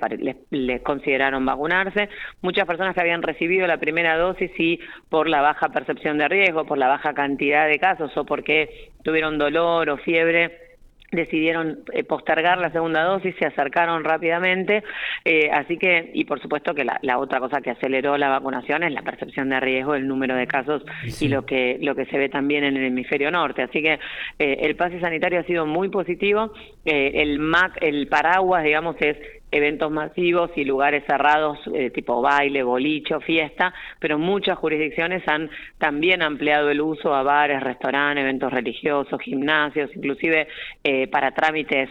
les, 0.50 0.82
consideraron 0.82 1.44
vacunarse. 1.44 2.08
Muchas 2.40 2.66
personas 2.66 2.94
que 2.94 3.00
habían 3.00 3.22
recibido 3.22 3.66
la 3.66 3.78
primera 3.78 4.16
dosis 4.16 4.50
y 4.58 4.80
por 5.08 5.28
la 5.28 5.40
baja 5.40 5.68
percepción 5.70 6.18
de 6.18 6.28
riesgo, 6.28 6.64
por 6.64 6.78
la 6.78 6.88
baja 6.88 7.14
cantidad 7.14 7.66
de 7.66 7.78
casos 7.78 8.16
o 8.16 8.24
porque 8.24 8.90
tuvieron 9.02 9.38
dolor 9.38 9.90
o 9.90 9.96
fiebre, 9.98 10.71
decidieron 11.12 11.80
eh, 11.92 12.04
postergar 12.04 12.58
la 12.58 12.72
segunda 12.72 13.04
dosis, 13.04 13.34
se 13.38 13.46
acercaron 13.46 14.02
rápidamente, 14.02 14.82
eh, 15.24 15.50
así 15.52 15.76
que, 15.76 16.10
y 16.14 16.24
por 16.24 16.40
supuesto 16.40 16.74
que 16.74 16.84
la, 16.84 17.18
otra 17.18 17.38
cosa 17.38 17.60
que 17.60 17.70
aceleró 17.70 18.16
la 18.16 18.30
vacunación 18.30 18.82
es 18.82 18.92
la 18.92 19.02
percepción 19.02 19.50
de 19.50 19.60
riesgo, 19.60 19.94
el 19.94 20.08
número 20.08 20.34
de 20.34 20.46
casos 20.46 20.82
y 21.20 21.28
lo 21.28 21.44
que, 21.44 21.78
lo 21.80 21.94
que 21.94 22.06
se 22.06 22.18
ve 22.18 22.28
también 22.28 22.64
en 22.64 22.76
el 22.76 22.84
hemisferio 22.86 23.30
norte. 23.30 23.62
Así 23.62 23.82
que 23.82 24.00
eh, 24.38 24.58
el 24.62 24.74
pase 24.74 24.98
sanitario 25.00 25.40
ha 25.40 25.44
sido 25.44 25.66
muy 25.66 25.90
positivo, 25.90 26.52
el 26.84 27.38
MAC, 27.38 27.78
el 27.82 28.08
paraguas, 28.08 28.64
digamos, 28.64 28.96
es 29.00 29.16
eventos 29.52 29.92
masivos 29.92 30.50
y 30.56 30.64
lugares 30.64 31.04
cerrados 31.06 31.58
eh, 31.74 31.90
tipo 31.90 32.20
baile, 32.20 32.62
bolicho, 32.62 33.20
fiesta, 33.20 33.72
pero 34.00 34.18
muchas 34.18 34.58
jurisdicciones 34.58 35.22
han 35.28 35.50
también 35.78 36.22
ampliado 36.22 36.70
el 36.70 36.80
uso 36.80 37.14
a 37.14 37.22
bares, 37.22 37.62
restaurantes, 37.62 38.22
eventos 38.22 38.52
religiosos, 38.52 39.20
gimnasios, 39.20 39.90
inclusive 39.94 40.48
eh, 40.82 41.06
para 41.08 41.32
trámites 41.32 41.90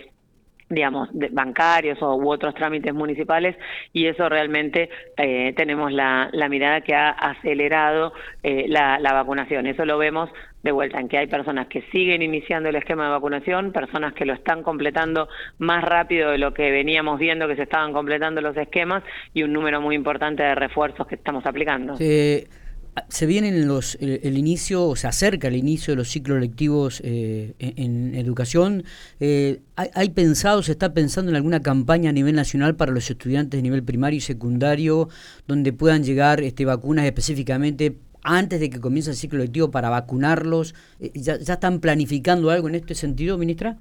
digamos, 0.72 1.10
bancarios 1.32 2.02
o, 2.02 2.16
u 2.16 2.32
otros 2.32 2.56
trámites 2.56 2.94
municipales 2.94 3.56
y 3.94 4.08
eso 4.08 4.28
realmente 4.30 4.90
eh, 5.18 5.54
tenemos 5.56 5.92
la, 5.92 6.30
la, 6.32 6.50
mirada 6.50 6.82
que 6.82 6.96
ha 6.96 7.10
acelerado 7.10 8.14
eh, 8.42 8.66
la, 8.68 8.98
la, 9.00 9.14
vacunación. 9.14 9.68
Eso 9.68 9.86
lo 9.86 9.98
vemos 9.98 10.30
de 10.64 10.72
vuelta 10.72 11.00
en 11.00 11.10
que 11.10 11.18
hay 11.18 11.28
personas 11.28 11.68
que 11.68 11.82
siguen 11.92 12.22
iniciando 12.22 12.70
el 12.70 12.76
esquema 12.76 13.06
de 13.06 13.12
vacunación, 13.12 13.74
personas 13.74 14.14
que 14.14 14.26
lo 14.26 14.34
están 14.34 14.64
completando 14.64 15.28
más 15.60 15.84
rápido 15.84 16.32
de 16.32 16.38
lo 16.38 16.54
que 16.54 16.72
veníamos 16.72 17.20
viendo 17.20 17.48
que 17.48 17.56
se 17.56 17.64
estaban 17.64 17.94
completando 17.94 18.42
los 18.42 18.56
esquemas 18.56 19.04
y 19.34 19.44
un 19.44 19.52
número 19.52 19.82
muy 19.82 19.96
importante 19.96 20.44
de 20.44 20.56
refuerzos 20.56 21.06
que 21.06 21.16
estamos 21.16 21.46
aplicando. 21.46 21.98
Sí 21.98 22.48
se 23.08 23.26
viene 23.26 23.52
los, 23.66 23.96
el, 24.02 24.38
inicio, 24.38 24.86
o 24.86 24.96
se 24.96 25.08
acerca 25.08 25.48
el 25.48 25.56
inicio 25.56 25.94
de 25.94 25.98
los 25.98 26.10
ciclos 26.10 26.40
lectivos 26.40 27.02
eh, 27.06 27.54
en, 27.60 28.16
educación. 28.16 28.84
Eh, 29.20 29.60
¿hay, 29.76 30.10
pensado, 30.10 30.62
se 30.62 30.74
está 30.74 30.94
pensando 30.94 31.32
en 31.32 31.38
alguna 31.38 31.62
campaña 31.62 32.10
a 32.10 32.14
nivel 32.14 32.36
nacional 32.36 32.76
para 32.76 32.92
los 32.92 33.10
estudiantes 33.10 33.58
de 33.58 33.62
nivel 33.62 33.84
primario 33.84 34.18
y 34.18 34.22
secundario 34.22 35.08
donde 35.48 35.72
puedan 35.72 36.04
llegar 36.04 36.42
este, 36.42 36.66
vacunas 36.66 37.06
específicamente 37.06 37.96
antes 38.24 38.60
de 38.60 38.70
que 38.70 38.80
comience 38.80 39.10
el 39.10 39.16
ciclo 39.16 39.40
lectivo 39.40 39.72
para 39.72 39.90
vacunarlos? 39.90 40.76
Eh, 41.00 41.12
¿Ya, 41.16 41.38
¿Ya 41.38 41.54
están 41.54 41.80
planificando 41.80 42.50
algo 42.50 42.68
en 42.68 42.76
este 42.76 42.94
sentido, 42.94 43.38
ministra? 43.38 43.78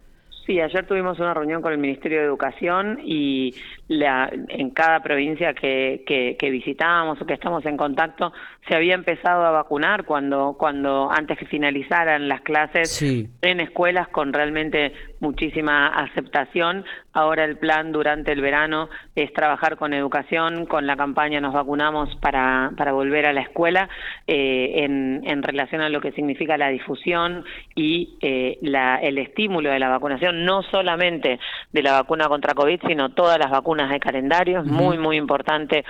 Sí, 0.51 0.61
ayer 0.61 0.85
tuvimos 0.85 1.17
una 1.21 1.33
reunión 1.33 1.63
con 1.63 1.73
el 1.73 1.79
Ministerio 1.79 2.19
de 2.19 2.25
Educación 2.25 2.99
y 3.05 3.55
la, 3.87 4.29
en 4.49 4.71
cada 4.71 5.01
provincia 5.01 5.55
que, 5.55 6.03
que, 6.05 6.51
visitábamos 6.51 7.23
o 7.23 7.25
que 7.25 7.35
estamos 7.35 7.65
en 7.67 7.77
contacto 7.77 8.33
se 8.69 8.75
había 8.75 8.95
empezado 8.95 9.45
a 9.45 9.51
vacunar 9.51 10.05
cuando, 10.05 10.57
cuando 10.59 11.11
antes 11.11 11.39
que 11.39 11.47
finalizaran 11.47 12.29
las 12.29 12.43
clases 12.43 13.03
en 13.03 13.61
escuelas 13.61 14.09
con 14.09 14.33
realmente 14.33 14.93
muchísima 15.19 15.89
aceptación. 15.89 16.85
Ahora 17.13 17.45
el 17.45 17.57
plan 17.57 17.91
durante 17.91 18.33
el 18.33 18.41
verano 18.41 18.89
es 19.17 19.33
trabajar 19.33 19.77
con 19.77 19.93
educación, 19.93 20.67
con 20.67 20.87
la 20.87 20.97
campaña 20.97 21.41
Nos 21.41 21.55
vacunamos 21.55 22.15
para, 22.17 22.71
para 22.77 22.93
volver 22.93 23.27
a 23.27 23.33
la 23.33 23.41
escuela 23.41 23.89
eh, 24.27 24.85
en, 24.85 25.23
en 25.25 25.43
relación 25.43 25.81
a 25.81 25.89
lo 25.89 26.01
que 26.01 26.13
significa 26.13 26.57
la 26.57 26.69
difusión 26.69 27.45
y 27.75 28.19
eh, 28.21 28.59
la, 28.63 28.97
el 28.97 29.19
estímulo 29.19 29.71
de 29.71 29.79
la 29.79 29.89
vacunación, 29.89 30.45
no 30.45 30.63
solamente 30.65 31.41
de 31.73 31.83
la 31.83 31.93
vacuna 31.93 32.29
contra 32.29 32.55
COVID, 32.55 32.81
sino 32.87 33.11
todas 33.11 33.39
las 33.39 33.51
vacunas 33.51 33.91
de 33.91 34.01
calendario. 34.01 34.61
Es 34.61 34.67
muy, 34.67 34.99
muy 34.99 35.17
importante 35.17 35.85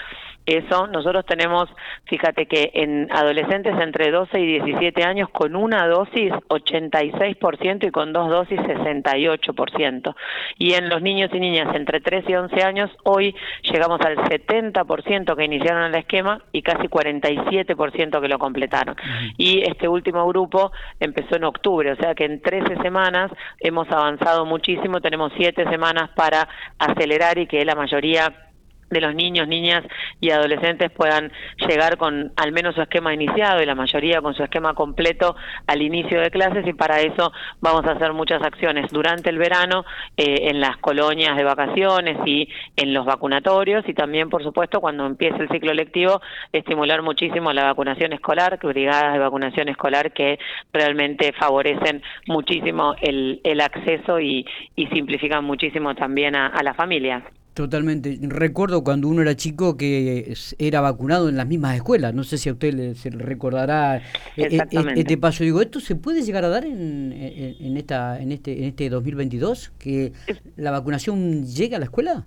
eso. 0.47 0.87
Nosotros 0.87 1.25
tenemos, 1.27 1.69
fíjate 2.07 2.47
que 2.47 2.71
en 2.75 3.09
adolescentes 3.13 3.75
entre 3.81 4.11
12 4.11 4.41
y 4.41 4.47
17 4.47 5.05
años 5.05 5.29
con 5.31 5.57
una 5.57 5.87
dosis 5.87 6.33
86% 6.49 7.87
y 7.87 7.91
con 7.91 8.13
dos 8.13 8.29
dosis 8.29 8.59
68%. 8.61 10.15
Y 10.59 10.75
en 10.75 10.89
los 10.89 11.03
niños 11.03 11.31
y 11.33 11.41
niñas 11.41 11.75
entre 11.75 12.01
3 12.01 12.25
y 12.29 12.35
11 12.35 12.63
años 12.63 12.91
hoy 13.05 13.35
llegamos 13.63 14.01
al 14.01 14.17
70% 14.17 15.37
que 15.37 15.45
iniciaron 15.45 15.85
el 15.85 15.95
esquema 15.95 16.43
y 16.53 16.63
casi 16.63 16.89
47% 16.89 18.21
que 18.21 18.29
lo 18.29 18.39
completaron. 18.39 18.97
Y 19.37 19.63
este 19.69 19.89
último 19.89 20.27
grupo 20.27 20.73
empezó 20.99 21.37
en 21.37 21.45
octubre, 21.45 21.93
o 21.93 21.97
sea 21.97 22.15
que 22.15 22.25
en 22.25 22.41
13 22.41 22.77
semanas 22.83 23.31
hemos 23.59 23.91
avanzado 23.91 24.45
muchísimo, 24.47 25.01
tenemos 25.01 25.33
7 25.37 25.65
semanas 25.71 26.11
para 26.15 26.49
acelerar 26.79 27.39
y 27.39 27.47
que 27.47 27.65
la 27.65 27.75
mayoría 27.75 28.50
de 28.91 29.01
los 29.01 29.15
niños, 29.15 29.49
niñas 29.49 29.85
y 30.21 30.31
adolescentes 30.31 30.91
puedan 30.91 31.33
llegar 31.69 31.97
con 31.97 32.33
al 32.37 32.53
menos 32.53 32.75
su 32.75 32.83
esquema 32.83 33.15
iniciado 33.15 33.63
y 33.63 33.67
la 33.67 33.75
mayoría 33.75 34.21
con 34.21 34.35
su 34.35 34.43
esquema 34.43 34.75
completo 34.75 35.37
al 35.67 35.83
inicio 35.83 36.21
de 36.21 36.31
clases 36.31 36.67
y 36.67 36.73
para 36.73 37.01
eso 37.01 37.33
vamos 37.61 37.85
a 37.87 37.93
hacer 37.93 38.13
muchas 38.13 38.43
acciones 38.43 38.91
durante 38.91 39.31
el 39.31 39.39
verano 39.39 39.85
eh, 40.17 40.49
en 40.51 40.61
las 40.61 40.77
colonias 40.79 41.37
de 41.37 41.45
vacaciones 41.45 42.19
y 42.27 42.49
en 42.77 42.93
los 42.93 43.07
vacunatorios 43.07 43.89
y 43.89 43.95
también 43.95 44.29
por 44.29 44.43
supuesto 44.43 44.81
cuando 44.81 45.07
empiece 45.07 45.39
el 45.41 45.49
ciclo 45.49 45.73
lectivo 45.73 46.21
estimular 46.53 47.03
muchísimo 47.03 47.53
la 47.53 47.65
vacunación 47.65 48.13
escolar, 48.13 48.59
brigadas 48.61 49.13
de 49.13 49.19
vacunación 49.19 49.69
escolar 49.69 50.13
que 50.13 50.39
realmente 50.73 51.33
favorecen 51.33 52.03
muchísimo 52.27 52.95
el, 53.01 53.41
el 53.45 53.61
acceso 53.61 54.21
y, 54.21 54.47
y 54.77 54.87
simplifican 54.89 55.45
muchísimo 55.45 55.95
también 55.95 56.35
a, 56.35 56.49
a 56.49 56.63
las 56.63 56.77
familias. 56.77 57.23
Totalmente. 57.55 58.19
Recuerdo 58.23 58.85
cuando 58.85 59.09
uno 59.09 59.23
era 59.23 59.35
chico 59.35 59.77
que 59.77 60.35
era 60.59 60.81
vacunado 60.81 61.29
en 61.29 61.37
las 61.37 61.47
mismas 61.47 61.77
escuelas. 61.77 62.15
No 62.15 62.23
sé 62.23 62.39
si 62.39 62.49
a 62.49 62.53
usted 62.53 62.73
le, 62.73 62.95
se 62.95 63.11
recordará 63.11 63.97
eh, 63.97 64.03
eh, 64.37 64.61
este 64.97 65.19
paso. 65.19 65.43
Digo, 65.43 65.61
¿esto 65.61 65.81
se 65.81 65.97
puede 65.97 66.23
llegar 66.23 66.45
a 66.45 66.49
dar 66.49 66.65
en, 66.65 67.13
en, 67.13 67.77
esta, 67.77 68.21
en, 68.21 68.33
este, 68.33 68.59
en 68.59 68.65
este 68.65 68.89
2022? 68.89 69.73
¿Que 69.79 70.13
la 70.57 70.71
vacunación 70.71 71.45
llegue 71.45 71.77
a 71.77 71.81
la 71.81 71.87
escuela? 71.87 72.27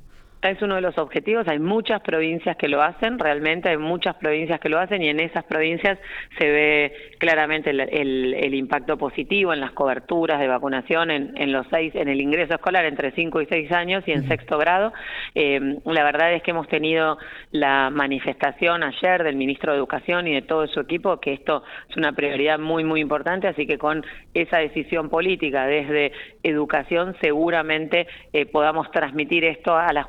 Es 0.50 0.62
uno 0.62 0.76
de 0.76 0.82
los 0.82 0.98
objetivos. 0.98 1.48
Hay 1.48 1.60
muchas 1.60 2.02
provincias 2.02 2.58
que 2.58 2.68
lo 2.68 2.82
hacen, 2.82 3.20
realmente 3.20 3.70
hay 3.70 3.78
muchas 3.78 4.16
provincias 4.16 4.60
que 4.60 4.70
lo 4.70 4.80
hacen 4.80 5.02
y 5.02 5.10
en 5.10 5.20
esas 5.20 5.44
provincias 5.46 5.98
se 6.38 6.50
ve 6.50 6.94
claramente 7.18 7.70
el, 7.70 7.80
el, 7.80 8.54
impacto 8.54 8.98
positivo 8.98 9.54
en 9.54 9.60
las 9.60 9.72
coberturas 9.72 10.40
de 10.40 10.48
vacunación 10.48 11.12
en, 11.12 11.34
en, 11.38 11.52
los 11.52 11.66
seis, 11.70 11.94
en 11.96 12.08
el 12.08 12.22
ingreso 12.22 12.56
escolar 12.56 12.86
entre 12.86 13.12
5 13.12 13.42
y 13.42 13.46
6 13.46 13.72
años 13.72 14.04
y 14.08 14.12
en 14.12 14.28
sexto 14.28 14.58
grado. 14.58 14.94
Eh, 15.36 15.80
la 15.86 16.04
verdad 16.04 16.34
es 16.34 16.44
que 16.44 16.52
hemos 16.52 16.68
tenido 16.68 17.18
la 17.52 17.90
manifestación 17.90 18.84
ayer 18.84 19.24
del 19.24 19.36
ministro 19.36 19.72
de 19.72 19.78
Educación 19.78 20.28
y 20.28 20.34
de 20.34 20.42
todo 20.42 20.68
su 20.68 20.80
equipo 20.80 21.20
que 21.20 21.34
esto 21.34 21.64
es 21.90 21.98
una 21.98 22.14
prioridad 22.14 22.60
muy, 22.60 22.84
muy 22.84 23.02
importante, 23.02 23.48
así 23.48 23.66
que 23.66 23.78
con 23.78 24.06
esa 24.34 24.58
decisión 24.58 25.10
política 25.10 25.66
desde 25.66 26.12
educación 26.44 27.16
seguramente 27.22 28.08
eh, 28.34 28.46
podamos 28.46 28.92
transmitir 28.92 29.46
esto 29.46 29.76
a 29.76 29.92
las 29.94 30.08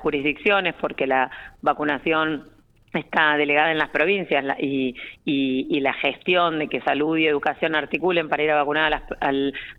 porque 0.81 1.07
la 1.07 1.31
vacunación 1.63 2.54
está 2.99 3.37
delegada 3.37 3.71
en 3.73 3.79
las 3.79 3.91
provincias 3.91 4.45
y, 4.61 4.95
y, 5.25 5.81
la 5.81 5.93
gestión 5.95 6.59
de 6.59 6.69
que 6.69 6.81
salud 6.81 7.19
y 7.19 7.27
educación 7.27 7.75
articulen 7.75 8.29
para 8.29 8.43
ir 8.43 8.51
a 8.51 8.57
vacunar 8.57 8.85
a 8.85 8.91
las, 8.91 9.03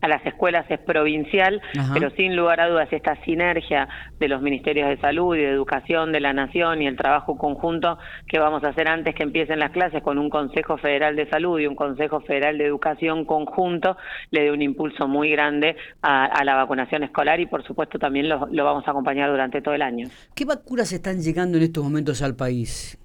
a 0.01 0.07
las 0.07 0.25
escuelas 0.25 0.65
es 0.69 0.79
provincial, 0.79 1.61
pero 1.93 2.11
sin 2.11 2.35
lugar 2.35 2.59
a 2.59 2.67
dudas 2.67 2.91
esta 2.91 3.15
sinergia 3.23 3.87
de 4.19 4.27
los 4.27 4.41
ministerios 4.41 4.89
de 4.89 4.97
salud 4.97 5.35
y 5.35 5.39
de 5.39 5.49
educación 5.49 6.11
de 6.11 6.19
la 6.19 6.33
nación 6.33 6.81
y 6.81 6.87
el 6.87 6.95
trabajo 6.95 7.37
conjunto 7.37 7.97
que 8.27 8.39
vamos 8.39 8.63
a 8.63 8.69
hacer 8.69 8.87
antes 8.87 9.15
que 9.15 9.23
empiecen 9.23 9.59
las 9.59 9.71
clases 9.71 10.03
con 10.03 10.17
un 10.19 10.29
Consejo 10.29 10.77
Federal 10.77 11.15
de 11.15 11.27
Salud 11.29 11.59
y 11.59 11.67
un 11.67 11.75
Consejo 11.75 12.19
Federal 12.21 12.57
de 12.57 12.65
Educación 12.65 13.25
conjunto 13.25 13.97
le 14.31 14.43
dé 14.43 14.51
un 14.51 14.61
impulso 14.61 15.07
muy 15.07 15.31
grande 15.31 15.75
a, 16.01 16.43
la 16.43 16.55
vacunación 16.55 17.03
escolar 17.03 17.39
y 17.39 17.47
por 17.47 17.63
supuesto 17.65 17.97
también 17.97 18.29
lo, 18.29 18.47
lo 18.51 18.65
vamos 18.65 18.87
a 18.87 18.91
acompañar 18.91 19.29
durante 19.31 19.61
todo 19.61 19.73
el 19.73 19.81
año. 19.81 20.07
¿Qué 20.35 20.45
vacunas 20.45 20.91
están 20.91 21.19
llegando 21.19 21.57
en 21.57 21.63
estos 21.63 21.83
momentos 21.83 22.21
al 22.21 22.35
país? 22.35 22.97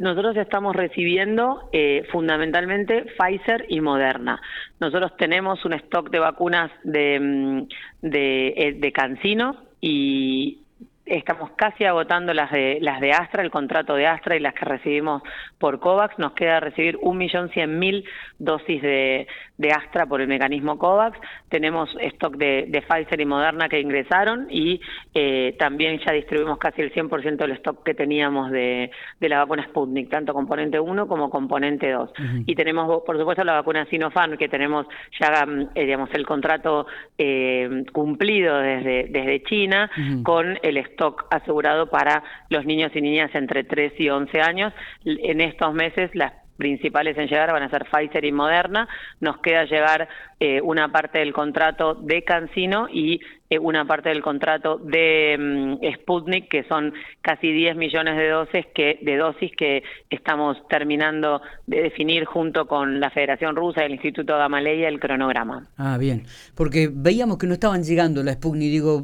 Nosotros 0.00 0.36
estamos 0.36 0.74
recibiendo 0.74 1.68
eh, 1.72 2.04
fundamentalmente 2.10 3.06
Pfizer 3.16 3.66
y 3.68 3.80
Moderna. 3.80 4.40
Nosotros 4.80 5.16
tenemos 5.16 5.64
un 5.64 5.74
stock 5.74 6.10
de 6.10 6.18
vacunas 6.18 6.70
de, 6.82 7.20
mm, 7.20 7.68
de, 8.02 8.48
eh, 8.56 8.72
de 8.78 8.92
Cancino 8.92 9.56
y 9.80 10.63
estamos 11.06 11.50
casi 11.52 11.84
agotando 11.84 12.32
las 12.32 12.50
de 12.50 12.78
las 12.80 13.00
de 13.00 13.12
Astra, 13.12 13.42
el 13.42 13.50
contrato 13.50 13.94
de 13.94 14.06
Astra 14.06 14.36
y 14.36 14.40
las 14.40 14.54
que 14.54 14.64
recibimos 14.64 15.22
por 15.58 15.78
COVAX. 15.80 16.18
Nos 16.18 16.32
queda 16.32 16.60
recibir 16.60 16.98
un 17.02 17.18
millón 17.18 17.50
cien 17.50 17.78
mil 17.78 18.04
dosis 18.38 18.80
de, 18.80 19.26
de 19.58 19.70
Astra 19.70 20.06
por 20.06 20.20
el 20.20 20.28
mecanismo 20.28 20.78
COVAX. 20.78 21.18
Tenemos 21.48 21.94
stock 22.00 22.36
de, 22.36 22.66
de 22.68 22.82
Pfizer 22.82 23.20
y 23.20 23.26
Moderna 23.26 23.68
que 23.68 23.80
ingresaron 23.80 24.46
y 24.50 24.80
eh, 25.14 25.54
también 25.58 26.00
ya 26.04 26.12
distribuimos 26.12 26.58
casi 26.58 26.82
el 26.82 26.92
100% 26.92 27.36
del 27.36 27.52
stock 27.52 27.84
que 27.84 27.94
teníamos 27.94 28.50
de, 28.50 28.90
de 29.20 29.28
la 29.28 29.38
vacuna 29.40 29.64
Sputnik, 29.64 30.10
tanto 30.10 30.32
componente 30.32 30.80
1 30.80 31.06
como 31.06 31.28
componente 31.28 31.90
2. 31.90 32.10
Y 32.46 32.54
tenemos, 32.54 33.02
por 33.04 33.18
supuesto, 33.18 33.44
la 33.44 33.54
vacuna 33.54 33.86
Sinopharm, 33.86 34.36
que 34.38 34.48
tenemos 34.48 34.86
ya, 35.20 35.46
eh, 35.74 35.84
digamos, 35.84 36.08
el 36.14 36.24
contrato 36.24 36.86
eh, 37.18 37.84
cumplido 37.92 38.58
desde, 38.58 39.08
desde 39.10 39.42
China 39.42 39.90
con 40.22 40.58
el 40.62 40.76
stock 40.78 40.93
asegurado 41.30 41.88
para 41.88 42.22
los 42.48 42.64
niños 42.64 42.92
y 42.94 43.00
niñas 43.00 43.30
entre 43.34 43.64
3 43.64 43.92
y 43.98 44.08
11 44.08 44.40
años. 44.40 44.72
En 45.04 45.40
estos 45.40 45.74
meses 45.74 46.10
las 46.14 46.32
principales 46.56 47.16
en 47.18 47.26
llegar 47.26 47.52
van 47.52 47.62
a 47.62 47.70
ser 47.70 47.86
Pfizer 47.90 48.24
y 48.24 48.32
Moderna. 48.32 48.88
Nos 49.20 49.38
queda 49.38 49.64
llegar 49.64 50.08
eh, 50.40 50.60
una 50.60 50.90
parte 50.90 51.18
del 51.18 51.32
contrato 51.32 51.94
de 51.94 52.22
Cancino 52.22 52.86
y 52.90 53.20
eh, 53.50 53.58
una 53.58 53.86
parte 53.86 54.08
del 54.08 54.22
contrato 54.22 54.78
de 54.78 55.36
mm, 55.38 55.94
Sputnik, 55.96 56.48
que 56.48 56.64
son 56.64 56.92
casi 57.22 57.52
10 57.52 57.76
millones 57.76 58.16
de 58.16 58.28
dosis 58.28 58.66
que 58.74 58.98
de 59.02 59.16
dosis 59.16 59.52
que 59.56 59.82
estamos 60.10 60.56
terminando 60.68 61.42
de 61.66 61.82
definir 61.82 62.24
junto 62.24 62.66
con 62.66 63.00
la 63.00 63.10
Federación 63.10 63.56
Rusa 63.56 63.84
el 63.84 63.92
Instituto 63.92 64.36
Gamaleya 64.36 64.88
el 64.88 65.00
cronograma. 65.00 65.68
Ah, 65.76 65.98
bien, 65.98 66.24
porque 66.54 66.88
veíamos 66.92 67.38
que 67.38 67.46
no 67.46 67.54
estaban 67.54 67.82
llegando 67.82 68.22
la 68.22 68.32
Sputnik, 68.32 68.70
digo 68.70 69.02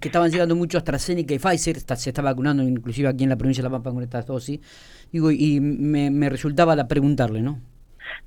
que 0.00 0.08
estaban 0.08 0.30
llegando 0.30 0.54
mucho 0.54 0.78
AstraZeneca 0.78 1.34
y 1.34 1.38
Pfizer, 1.38 1.78
se 1.78 2.10
está 2.10 2.22
vacunando 2.22 2.62
inclusive 2.62 3.08
aquí 3.08 3.24
en 3.24 3.30
la 3.30 3.36
provincia 3.36 3.62
de 3.62 3.68
La 3.68 3.72
Pampa 3.72 3.90
con 3.92 4.02
estas 4.02 4.26
dosis, 4.26 4.60
digo, 5.10 5.30
y 5.30 5.60
me, 5.60 6.10
me 6.10 6.28
resultaba 6.28 6.76
la 6.76 6.86
preguntarle, 6.86 7.40
¿no? 7.40 7.60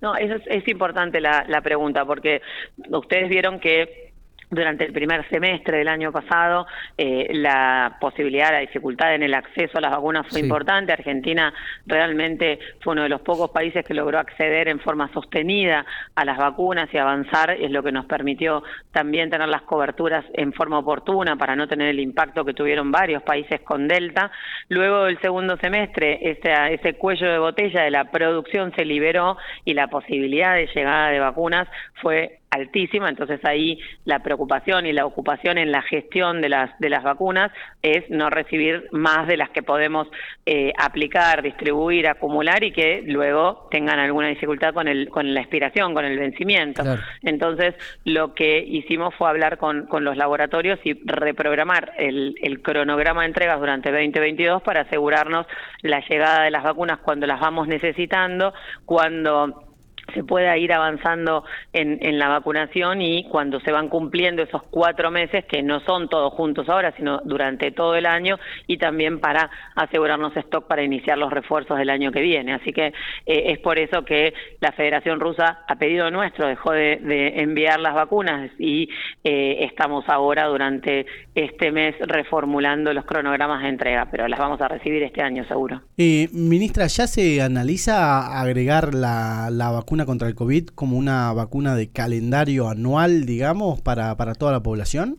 No, 0.01 0.15
eso 0.15 0.36
es, 0.36 0.44
es 0.48 0.68
importante 0.68 1.22
la, 1.22 1.46
la 1.48 1.62
pregunta, 1.62 2.06
porque 2.06 2.41
ustedes 2.89 3.30
vieron 3.30 3.60
que 3.60 4.11
durante 4.51 4.86
el 4.86 4.91
primer 4.91 5.27
semestre 5.29 5.77
del 5.77 5.88
año 5.88 6.12
pasado 6.12 6.67
eh, 6.98 7.29
la 7.31 7.98
posibilidad, 8.00 8.51
la 8.51 8.60
dificultad 8.60 9.15
en 9.15 9.24
el 9.24 9.34
acceso 9.34 9.77
a 9.77 9.81
las 9.81 9.91
vacunas 9.91 10.27
fue 10.29 10.41
importante. 10.41 10.91
Argentina 10.91 11.53
realmente 11.86 12.60
fue 12.81 12.93
uno 12.93 13.03
de 13.03 13.10
los 13.10 13.22
pocos 13.22 13.50
países 13.51 13.86
que 13.86 13.93
logró 13.93 14.20
acceder 14.20 14.67
en 14.67 14.79
forma 14.79 15.12
sostenida 15.13 15.86
a 16.15 16.25
las 16.25 16.38
vacunas 16.38 16.93
y 16.93 16.98
avanzar, 16.98 17.51
es 17.51 17.72
lo 17.72 17.81
que 17.81 17.93
nos 17.93 18.05
permitió 18.05 18.63
también 18.91 19.29
tener 19.29 19.48
las 19.48 19.62
coberturas 19.62 20.25
en 20.34 20.51
forma 20.51 20.79
oportuna 20.79 21.38
para 21.38 21.55
no 21.55 21.67
tener 21.67 21.88
el 21.88 22.01
impacto 22.01 22.43
que 22.43 22.53
tuvieron 22.53 22.91
varios 22.91 23.24
países 23.24 23.62
con 23.62 23.88
Delta. 23.88 24.31
Luego 24.67 25.05
del 25.05 25.20
segundo 25.22 25.55
semestre, 25.58 26.20
ese, 26.29 26.51
ese 26.74 26.96
cuello 26.96 27.31
de 27.31 27.39
botella 27.39 27.84
de 27.84 27.91
la 27.91 28.12
producción 28.12 28.74
se 28.75 28.84
liberó 28.84 29.38
y 29.63 29.74
la 29.74 29.88
posibilidad 29.88 30.55
de 30.55 30.67
llegada 30.75 31.10
de 31.10 31.20
vacunas 31.20 31.70
fue 32.01 32.40
altísima, 32.51 33.08
entonces 33.08 33.43
ahí 33.46 33.79
la 34.03 34.20
preocupación 34.20 34.86
y 34.86 34.91
la 34.91 35.05
ocupación 35.05 35.58
en 35.58 35.72
la 35.72 35.81
gestión 35.81 36.41
de 36.41 36.50
las 36.50 36.77
de 36.79 36.89
las 36.89 37.01
vacunas 37.01 37.50
es 37.81 38.10
no 38.10 38.29
recibir 38.29 38.89
más 38.91 39.25
de 39.27 39.38
las 39.38 39.50
que 39.51 39.63
podemos 39.63 40.08
eh, 40.46 40.74
aplicar, 40.77 41.41
distribuir, 41.41 42.08
acumular 42.08 42.63
y 42.63 42.74
que 42.74 43.03
luego 43.05 43.70
tengan 43.72 44.00
alguna 44.00 44.27
dificultad 44.27 44.74
con 44.74 44.89
el 44.89 45.10
con 45.10 45.34
la 45.34 45.39
expiración, 45.39 45.93
con 45.93 46.03
el 46.03 46.20
vencimiento. 46.20 46.84
Entonces 47.24 47.74
lo 48.03 48.34
que 48.34 48.60
hicimos 48.60 49.15
fue 49.15 49.29
hablar 49.29 49.58
con, 49.58 49.88
con 49.88 50.03
los 50.03 50.17
laboratorios 50.17 50.77
y 50.84 50.93
reprogramar 51.05 51.93
el, 51.98 52.36
el 52.41 52.62
cronograma 52.62 53.22
de 53.22 53.27
entregas 53.27 53.62
durante 53.62 53.91
2022 53.91 54.62
para 54.62 54.81
asegurarnos 54.81 55.48
la 55.84 56.01
llegada 56.01 56.43
de 56.43 56.51
las 56.51 56.63
vacunas 56.63 57.00
cuando 57.00 57.27
las 57.27 57.39
vamos 57.39 57.70
necesitando, 57.70 58.53
cuando 58.86 59.70
se 60.13 60.24
pueda 60.24 60.58
ir 60.58 60.74
avanzando 60.74 61.43
en, 61.74 62.00
en, 62.01 62.20
la 62.20 62.27
vacunación 62.27 63.01
y 63.01 63.24
cuando 63.29 63.60
se 63.62 63.72
van 63.72 63.88
cumpliendo 63.88 64.41
esos 64.43 64.63
cuatro 64.63 65.12
meses, 65.12 65.46
que 65.46 65.62
no 65.63 65.79
son 65.81 66.10
todos 66.10 66.34
juntos 66.34 66.67
ahora, 66.70 66.93
sino 66.98 67.22
durante 67.24 67.72
todo 67.72 67.96
el 67.96 68.05
año, 68.05 68.38
y 68.67 68.77
también 68.77 69.20
para 69.20 69.50
asegurarnos 69.75 70.36
stock 70.36 70.67
para 70.67 70.84
iniciar 70.84 71.17
los 71.17 71.31
refuerzos 71.31 71.77
del 71.77 71.89
año 71.89 72.12
que 72.12 72.22
viene. 72.22 72.53
Así 72.53 72.74
que 72.74 72.88
eh, 72.88 72.93
es 73.25 73.60
por 73.60 73.79
eso 73.79 74.03
que 74.03 74.34
la 74.60 74.72
Federación 74.72 75.20
Rusa, 75.20 75.60
a 75.67 75.75
pedido 75.75 76.10
nuestro, 76.12 76.48
dejó 76.48 76.72
de, 76.72 77.00
enviar 77.41 77.79
las 77.79 77.93
vacunas 77.93 78.51
y 78.60 78.89
eh, 79.24 79.58
estamos 79.62 80.05
ahora 80.08 80.46
durante 80.48 81.05
este 81.36 81.72
mes 81.72 81.96
reformulando 82.00 82.93
los 82.93 83.05
cronogramas 83.05 83.62
de 83.63 83.70
entrega, 83.70 84.08
pero 84.12 84.27
las 84.27 84.39
vamos 84.39 84.62
a 84.62 84.67
recibir 84.67 85.03
este 85.03 85.22
año 85.22 85.46
seguro. 85.46 85.81
Eh, 85.98 86.27
ministra, 86.34 86.88
¿ya 86.88 87.08
se 87.08 87.41
analiza 87.41 88.39
agregar 88.39 88.93
la, 88.93 89.50
la 89.51 89.72
vacuna? 89.72 89.90
Contra 90.05 90.29
el 90.29 90.36
COVID 90.36 90.67
como 90.67 90.98
una 90.98 91.31
vacuna 91.33 91.75
de 91.75 91.89
calendario 91.89 92.69
anual, 92.69 93.25
digamos, 93.25 93.81
para, 93.81 94.15
para 94.15 94.36
toda 94.36 94.53
la 94.53 94.63
población? 94.63 95.17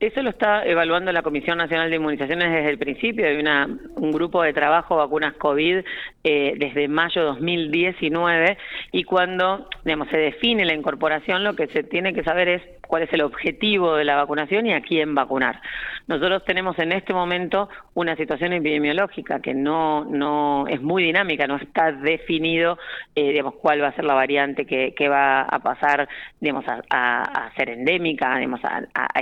Eso 0.00 0.22
lo 0.22 0.30
está 0.30 0.64
evaluando 0.64 1.10
la 1.10 1.22
Comisión 1.22 1.58
Nacional 1.58 1.90
de 1.90 1.96
Inmunizaciones 1.96 2.52
desde 2.52 2.70
el 2.70 2.78
principio. 2.78 3.26
Hay 3.26 3.36
una, 3.36 3.66
un 3.96 4.12
grupo 4.12 4.44
de 4.44 4.52
trabajo 4.52 4.96
vacunas 4.96 5.34
COVID 5.34 5.78
eh, 6.22 6.54
desde 6.56 6.86
mayo 6.86 7.20
de 7.22 7.26
2019 7.26 8.58
y 8.92 9.02
cuando 9.02 9.68
digamos, 9.84 10.08
se 10.08 10.16
define 10.16 10.64
la 10.64 10.74
incorporación 10.74 11.42
lo 11.42 11.56
que 11.56 11.66
se 11.68 11.82
tiene 11.82 12.14
que 12.14 12.22
saber 12.22 12.48
es 12.48 12.62
cuál 12.86 13.02
es 13.02 13.12
el 13.12 13.22
objetivo 13.22 13.96
de 13.96 14.04
la 14.04 14.14
vacunación 14.14 14.66
y 14.66 14.72
a 14.72 14.82
quién 14.82 15.16
vacunar. 15.16 15.60
Nosotros 16.06 16.44
tenemos 16.44 16.78
en 16.78 16.92
este 16.92 17.12
momento 17.12 17.68
una 17.94 18.16
situación 18.16 18.52
epidemiológica 18.52 19.40
que 19.40 19.52
no, 19.52 20.04
no 20.04 20.66
es 20.68 20.80
muy 20.80 21.02
dinámica, 21.02 21.46
no 21.46 21.56
está 21.56 21.92
definido 21.92 22.78
eh, 23.14 23.30
digamos, 23.32 23.54
cuál 23.56 23.82
va 23.82 23.88
a 23.88 23.94
ser 23.94 24.04
la 24.04 24.14
variante 24.14 24.64
que, 24.64 24.94
que 24.94 25.08
va 25.08 25.42
a 25.42 25.58
pasar 25.58 26.08
digamos, 26.40 26.64
a, 26.68 26.82
a, 26.90 27.52
ser 27.56 27.70
endémica, 27.70 28.36
digamos, 28.36 28.64
a, 28.64 28.82
a, 28.94 29.20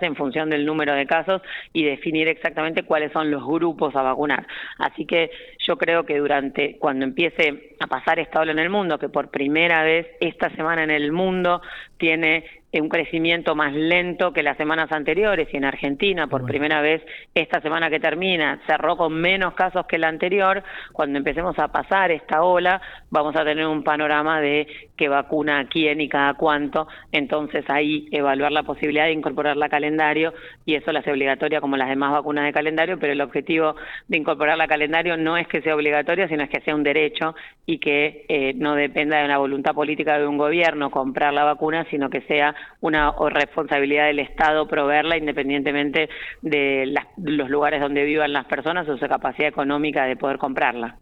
en 0.00 0.16
función 0.16 0.50
del 0.50 0.66
número 0.66 0.94
de 0.94 1.06
casos 1.06 1.42
y 1.72 1.84
definir 1.84 2.28
exactamente 2.28 2.82
cuáles 2.82 3.12
son 3.12 3.30
los 3.30 3.44
grupos 3.44 3.94
a 3.96 4.02
vacunar. 4.02 4.46
Así 4.78 5.06
que 5.06 5.30
yo 5.58 5.76
creo 5.76 6.04
que 6.04 6.18
durante, 6.18 6.76
cuando 6.78 7.04
empiece 7.04 7.76
a 7.80 7.86
pasar 7.86 8.18
esta 8.18 8.40
ola 8.40 8.52
en 8.52 8.58
el 8.58 8.70
mundo, 8.70 8.98
que 8.98 9.08
por 9.08 9.30
primera 9.30 9.82
vez 9.82 10.06
esta 10.20 10.50
semana 10.50 10.82
en 10.82 10.90
el 10.90 11.12
mundo 11.12 11.62
tiene 11.96 12.44
un 12.72 12.88
crecimiento 12.88 13.54
más 13.54 13.72
lento 13.72 14.32
que 14.32 14.42
las 14.42 14.56
semanas 14.58 14.92
anteriores 14.92 15.48
y 15.52 15.56
en 15.56 15.64
Argentina 15.64 16.26
por 16.26 16.44
primera 16.44 16.82
vez 16.82 17.02
esta 17.34 17.62
semana 17.62 17.88
que 17.88 17.98
termina 17.98 18.60
cerró 18.66 18.96
con 18.96 19.14
menos 19.14 19.54
casos 19.54 19.86
que 19.86 19.96
la 19.96 20.08
anterior, 20.08 20.62
cuando 20.92 21.18
empecemos 21.18 21.58
a 21.58 21.68
pasar 21.68 22.10
esta 22.10 22.42
ola 22.42 22.80
vamos 23.10 23.34
a 23.36 23.44
tener 23.44 23.66
un 23.66 23.82
panorama 23.82 24.40
de 24.40 24.66
qué 24.96 25.08
vacuna 25.08 25.60
a 25.60 25.64
quién 25.66 26.00
y 26.02 26.08
cada 26.08 26.34
cuánto, 26.34 26.88
entonces 27.10 27.64
ahí 27.68 28.06
evaluar 28.12 28.52
la 28.52 28.64
posibilidad 28.64 29.06
de 29.06 29.12
incorporarla 29.12 29.66
a 29.66 29.70
calendario 29.70 30.34
y 30.66 30.74
eso 30.74 30.92
la 30.92 31.00
hace 31.00 31.10
obligatoria 31.10 31.62
como 31.62 31.78
las 31.78 31.88
demás 31.88 32.12
vacunas 32.12 32.44
de 32.44 32.52
calendario, 32.52 32.98
pero 32.98 33.14
el 33.14 33.20
objetivo 33.22 33.76
de 34.08 34.18
incorporarla 34.18 34.64
a 34.64 34.68
calendario 34.68 35.16
no 35.16 35.38
es 35.38 35.48
que 35.48 35.62
sea 35.62 35.74
obligatoria, 35.74 36.28
sino 36.28 36.42
es 36.42 36.50
que 36.50 36.60
sea 36.60 36.74
un 36.74 36.82
derecho 36.82 37.34
y 37.64 37.78
que 37.78 38.26
eh, 38.28 38.52
no 38.56 38.74
dependa 38.74 39.18
de 39.18 39.24
una 39.24 39.38
voluntad 39.38 39.74
política 39.74 40.18
de 40.18 40.26
un 40.26 40.36
gobierno 40.36 40.90
comprar 40.90 41.32
la 41.32 41.44
vacuna, 41.44 41.86
sino 41.90 42.10
que 42.10 42.20
sea 42.22 42.54
una 42.80 43.12
responsabilidad 43.30 44.06
del 44.06 44.20
Estado 44.20 44.68
proveerla 44.68 45.16
independientemente 45.16 46.08
de 46.42 46.94
los 47.16 47.50
lugares 47.50 47.80
donde 47.80 48.04
vivan 48.04 48.32
las 48.32 48.46
personas 48.46 48.88
o 48.88 48.96
su 48.96 49.08
capacidad 49.08 49.48
económica 49.48 50.04
de 50.04 50.16
poder 50.16 50.38
comprarla. 50.38 50.96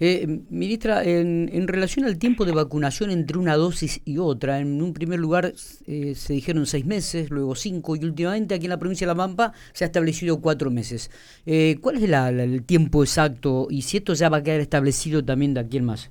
eh, 0.00 0.26
ministra, 0.50 1.04
en, 1.04 1.48
en, 1.52 1.68
relación 1.68 2.06
al 2.06 2.18
tiempo 2.18 2.44
de 2.44 2.52
vacunación 2.52 3.10
entre 3.10 3.38
una 3.38 3.54
dosis 3.54 4.00
y 4.04 4.18
otra, 4.18 4.58
en 4.58 4.82
un 4.82 4.92
primer 4.92 5.20
lugar 5.20 5.52
eh, 5.86 6.14
se 6.14 6.32
dijeron 6.32 6.66
seis 6.66 6.86
meses, 6.86 7.30
luego 7.30 7.54
cinco 7.54 7.96
y 7.96 8.04
últimamente 8.04 8.54
aquí 8.54 8.64
en 8.64 8.70
la 8.70 8.78
provincia 8.78 9.06
de 9.06 9.12
La 9.12 9.16
Pampa 9.16 9.52
se 9.72 9.84
ha 9.84 9.86
establecido 9.86 10.40
cuatro 10.40 10.70
meses. 10.70 11.10
Eh, 11.46 11.76
¿Cuál 11.80 11.96
es 11.96 12.02
el 12.02 12.64
tiempo 12.64 13.02
exacto 13.02 13.68
y 13.70 13.82
si 13.82 13.98
esto 13.98 14.14
ya 14.14 14.28
va 14.28 14.38
a 14.38 14.42
quedar 14.42 14.60
establecido 14.60 15.24
también 15.24 15.54
de 15.54 15.60
aquí 15.60 15.76
en 15.76 15.84
más? 15.84 16.10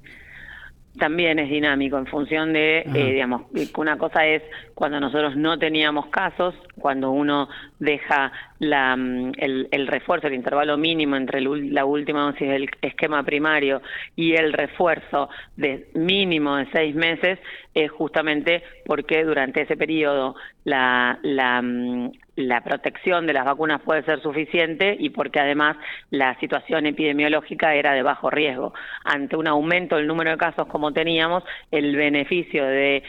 También 0.98 1.40
es 1.40 1.50
dinámico 1.50 1.98
en 1.98 2.06
función 2.06 2.54
de, 2.54 2.80
eh, 2.80 3.12
digamos, 3.12 3.44
una 3.78 3.98
cosa 3.98 4.26
es 4.26 4.44
cuando 4.74 5.00
nosotros 5.00 5.36
no 5.36 5.58
teníamos 5.58 6.08
casos, 6.08 6.56
cuando 6.86 7.10
uno 7.10 7.50
deja 7.80 8.32
la, 8.60 8.95
mm, 8.95 9.32
el, 9.39 9.88
refuerzo, 9.88 10.28
el 10.28 10.36
intervalo 10.36 10.78
mínimo 10.78 11.15
entre 11.15 11.41
la 11.41 11.84
última 11.84 12.26
dosis 12.26 12.48
del 12.48 12.69
esquema 12.80 13.24
primario 13.24 13.82
y 14.15 14.36
el 14.36 14.54
refuerzo 14.54 15.28
de 15.58 15.88
mínimo 15.95 16.58
de 16.58 16.67
seis 16.71 16.93
meses, 16.93 17.39
es 17.74 17.89
justamente 17.89 18.62
porque 18.86 19.24
durante 19.24 19.62
ese 19.62 19.76
periodo 19.76 20.36
la, 20.63 21.17
la, 21.24 21.60
mm, 21.63 22.12
la 22.36 22.62
protección 22.62 23.26
de 23.26 23.34
las 23.34 23.45
vacunas 23.45 23.82
puede 23.82 24.04
ser 24.04 24.21
suficiente 24.21 24.95
y 25.00 25.10
porque 25.10 25.39
además 25.39 25.78
la 26.10 26.38
situación 26.39 26.86
epidemiológica 26.86 27.76
era 27.76 27.93
de 27.93 28.04
bajo 28.04 28.30
riesgo. 28.30 28.74
Ante 29.04 29.36
un 29.38 29.48
aumento 29.48 29.95
del 29.95 30.08
número 30.08 30.32
de 30.32 30.38
casos 30.38 30.67
como 30.67 30.91
teníamos, 30.91 31.43
el 31.71 31.95
beneficio 31.95 32.65
de, 32.65 33.04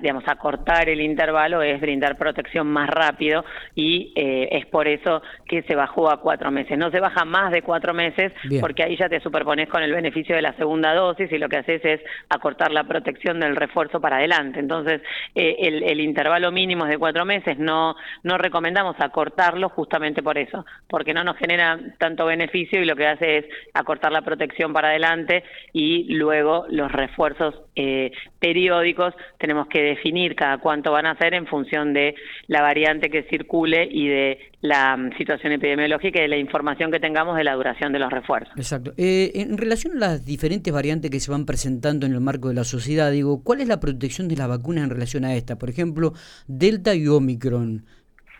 digamos, 0.00 0.24
acortar 0.26 0.88
el 0.88 1.00
intervalo 1.00 1.62
es 1.62 1.80
brindar 1.80 2.16
protección 2.16 2.66
más 2.66 2.88
rápido 3.22 3.44
y 3.74 4.12
eh, 4.16 4.48
es 4.52 4.66
por 4.66 4.88
eso 4.88 5.22
que 5.46 5.62
se 5.62 5.74
bajó 5.74 6.10
a 6.10 6.20
cuatro 6.20 6.50
meses. 6.50 6.78
No 6.78 6.90
se 6.90 7.00
baja 7.00 7.24
más 7.24 7.52
de 7.52 7.62
cuatro 7.62 7.94
meses 7.94 8.32
Bien. 8.44 8.60
porque 8.60 8.82
ahí 8.82 8.96
ya 8.96 9.08
te 9.08 9.20
superpones 9.20 9.68
con 9.68 9.82
el 9.82 9.92
beneficio 9.92 10.34
de 10.34 10.42
la 10.42 10.54
segunda 10.54 10.94
dosis 10.94 11.30
y 11.30 11.38
lo 11.38 11.48
que 11.48 11.58
haces 11.58 11.84
es 11.84 12.00
acortar 12.28 12.72
la 12.72 12.84
protección 12.84 13.40
del 13.40 13.56
refuerzo 13.56 14.00
para 14.00 14.16
adelante. 14.16 14.60
Entonces, 14.60 15.00
eh, 15.34 15.56
el, 15.60 15.82
el 15.82 16.00
intervalo 16.00 16.50
mínimo 16.52 16.84
es 16.84 16.90
de 16.90 16.98
cuatro 16.98 17.24
meses, 17.24 17.58
no, 17.58 17.96
no 18.22 18.38
recomendamos 18.38 18.96
acortarlo 18.98 19.68
justamente 19.68 20.22
por 20.22 20.38
eso, 20.38 20.64
porque 20.88 21.14
no 21.14 21.24
nos 21.24 21.36
genera 21.36 21.78
tanto 21.98 22.26
beneficio 22.26 22.82
y 22.82 22.84
lo 22.84 22.96
que 22.96 23.06
hace 23.06 23.38
es 23.38 23.44
acortar 23.74 24.12
la 24.12 24.22
protección 24.22 24.72
para 24.72 24.88
adelante 24.88 25.44
y 25.72 26.14
luego 26.14 26.66
los 26.68 26.90
refuerzos 26.90 27.54
eh, 27.76 28.12
periódicos 28.38 29.14
tenemos 29.38 29.66
que 29.68 29.82
definir 29.82 30.34
cada 30.34 30.58
cuánto 30.58 30.92
van 30.92 31.06
a 31.06 31.12
hacer 31.12 31.34
en 31.34 31.46
función 31.46 31.92
de 31.92 32.14
la 32.46 32.62
variante 32.62 33.10
que 33.12 33.22
circule 33.24 33.88
y 33.88 34.08
de 34.08 34.38
la 34.60 34.96
um, 34.98 35.16
situación 35.16 35.52
epidemiológica 35.52 36.18
y 36.18 36.22
de 36.22 36.28
la 36.28 36.36
información 36.36 36.90
que 36.90 36.98
tengamos 36.98 37.36
de 37.36 37.44
la 37.44 37.54
duración 37.54 37.92
de 37.92 38.00
los 38.00 38.10
refuerzos. 38.10 38.52
Exacto. 38.56 38.92
Eh, 38.96 39.30
en 39.34 39.56
relación 39.56 39.98
a 39.98 40.00
las 40.00 40.26
diferentes 40.26 40.72
variantes 40.72 41.10
que 41.10 41.20
se 41.20 41.30
van 41.30 41.46
presentando 41.46 42.06
en 42.06 42.14
el 42.14 42.20
marco 42.20 42.48
de 42.48 42.54
la 42.54 42.64
sociedad, 42.64 43.12
digo, 43.12 43.44
¿cuál 43.44 43.60
es 43.60 43.68
la 43.68 43.78
protección 43.78 44.26
de 44.26 44.36
la 44.36 44.48
vacuna 44.48 44.82
en 44.82 44.90
relación 44.90 45.24
a 45.24 45.36
esta? 45.36 45.56
Por 45.56 45.70
ejemplo, 45.70 46.14
Delta 46.48 46.94
y 46.96 47.06
Omicron, 47.06 47.84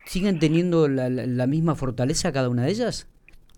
¿siguen 0.06 0.40
teniendo 0.40 0.88
la, 0.88 1.08
la, 1.08 1.26
la 1.26 1.46
misma 1.46 1.76
fortaleza 1.76 2.32
cada 2.32 2.48
una 2.48 2.64
de 2.64 2.70
ellas? 2.70 3.08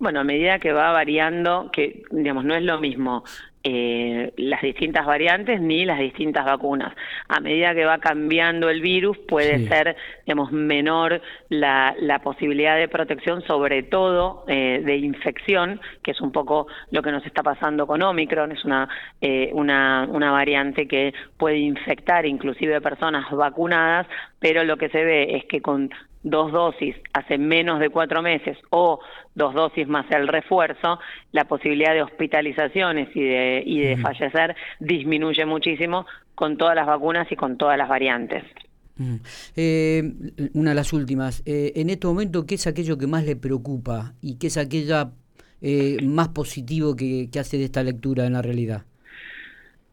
Bueno, 0.00 0.20
a 0.20 0.24
medida 0.24 0.58
que 0.58 0.72
va 0.72 0.90
variando, 0.92 1.70
que 1.72 2.02
digamos 2.10 2.44
no 2.44 2.54
es 2.54 2.62
lo 2.62 2.80
mismo 2.80 3.24
eh, 3.66 4.30
las 4.36 4.60
distintas 4.60 5.06
variantes 5.06 5.58
ni 5.58 5.86
las 5.86 5.98
distintas 5.98 6.44
vacunas. 6.44 6.94
A 7.28 7.40
medida 7.40 7.74
que 7.74 7.86
va 7.86 7.96
cambiando 7.96 8.68
el 8.68 8.82
virus, 8.82 9.16
puede 9.26 9.66
ser, 9.68 9.96
digamos, 10.26 10.52
menor 10.52 11.22
la, 11.48 11.94
la, 11.98 12.18
posibilidad 12.18 12.76
de 12.76 12.88
protección, 12.88 13.40
sobre 13.46 13.82
todo 13.82 14.44
eh, 14.48 14.82
de 14.84 14.96
infección, 14.98 15.80
que 16.02 16.10
es 16.10 16.20
un 16.20 16.30
poco 16.30 16.66
lo 16.90 17.02
que 17.02 17.10
nos 17.10 17.24
está 17.24 17.42
pasando 17.42 17.86
con 17.86 18.02
Omicron. 18.02 18.52
Es 18.52 18.66
una, 18.66 18.86
eh, 19.22 19.50
una, 19.54 20.06
una 20.10 20.30
variante 20.30 20.86
que 20.86 21.14
puede 21.38 21.56
infectar 21.56 22.26
inclusive 22.26 22.82
personas 22.82 23.30
vacunadas, 23.30 24.06
pero 24.40 24.62
lo 24.64 24.76
que 24.76 24.90
se 24.90 25.02
ve 25.02 25.36
es 25.36 25.46
que 25.46 25.62
con 25.62 25.88
dos 26.24 26.50
dosis 26.50 26.96
hace 27.12 27.38
menos 27.38 27.78
de 27.78 27.90
cuatro 27.90 28.22
meses 28.22 28.58
o 28.70 28.98
dos 29.34 29.54
dosis 29.54 29.86
más 29.86 30.10
el 30.10 30.26
refuerzo, 30.26 30.98
la 31.32 31.44
posibilidad 31.44 31.92
de 31.92 32.02
hospitalizaciones 32.02 33.14
y 33.14 33.22
de, 33.22 33.53
y 33.64 33.80
de 33.80 33.96
fallecer 33.98 34.56
disminuye 34.80 35.44
muchísimo 35.46 36.06
con 36.34 36.56
todas 36.56 36.74
las 36.74 36.86
vacunas 36.86 37.30
y 37.30 37.36
con 37.36 37.56
todas 37.56 37.78
las 37.78 37.88
variantes. 37.88 38.44
Eh, 39.56 40.02
una 40.54 40.70
de 40.70 40.76
las 40.76 40.92
últimas. 40.92 41.42
Eh, 41.46 41.72
en 41.76 41.90
este 41.90 42.06
momento, 42.06 42.46
¿qué 42.46 42.54
es 42.54 42.66
aquello 42.66 42.96
que 42.96 43.06
más 43.06 43.24
le 43.24 43.36
preocupa 43.36 44.14
y 44.20 44.38
qué 44.38 44.46
es 44.46 44.56
aquella 44.56 45.10
eh, 45.60 45.98
más 46.02 46.28
positivo 46.28 46.94
que 46.94 47.28
hace 47.38 47.58
de 47.58 47.64
esta 47.64 47.82
lectura 47.82 48.26
en 48.26 48.34
la 48.34 48.42
realidad? 48.42 48.84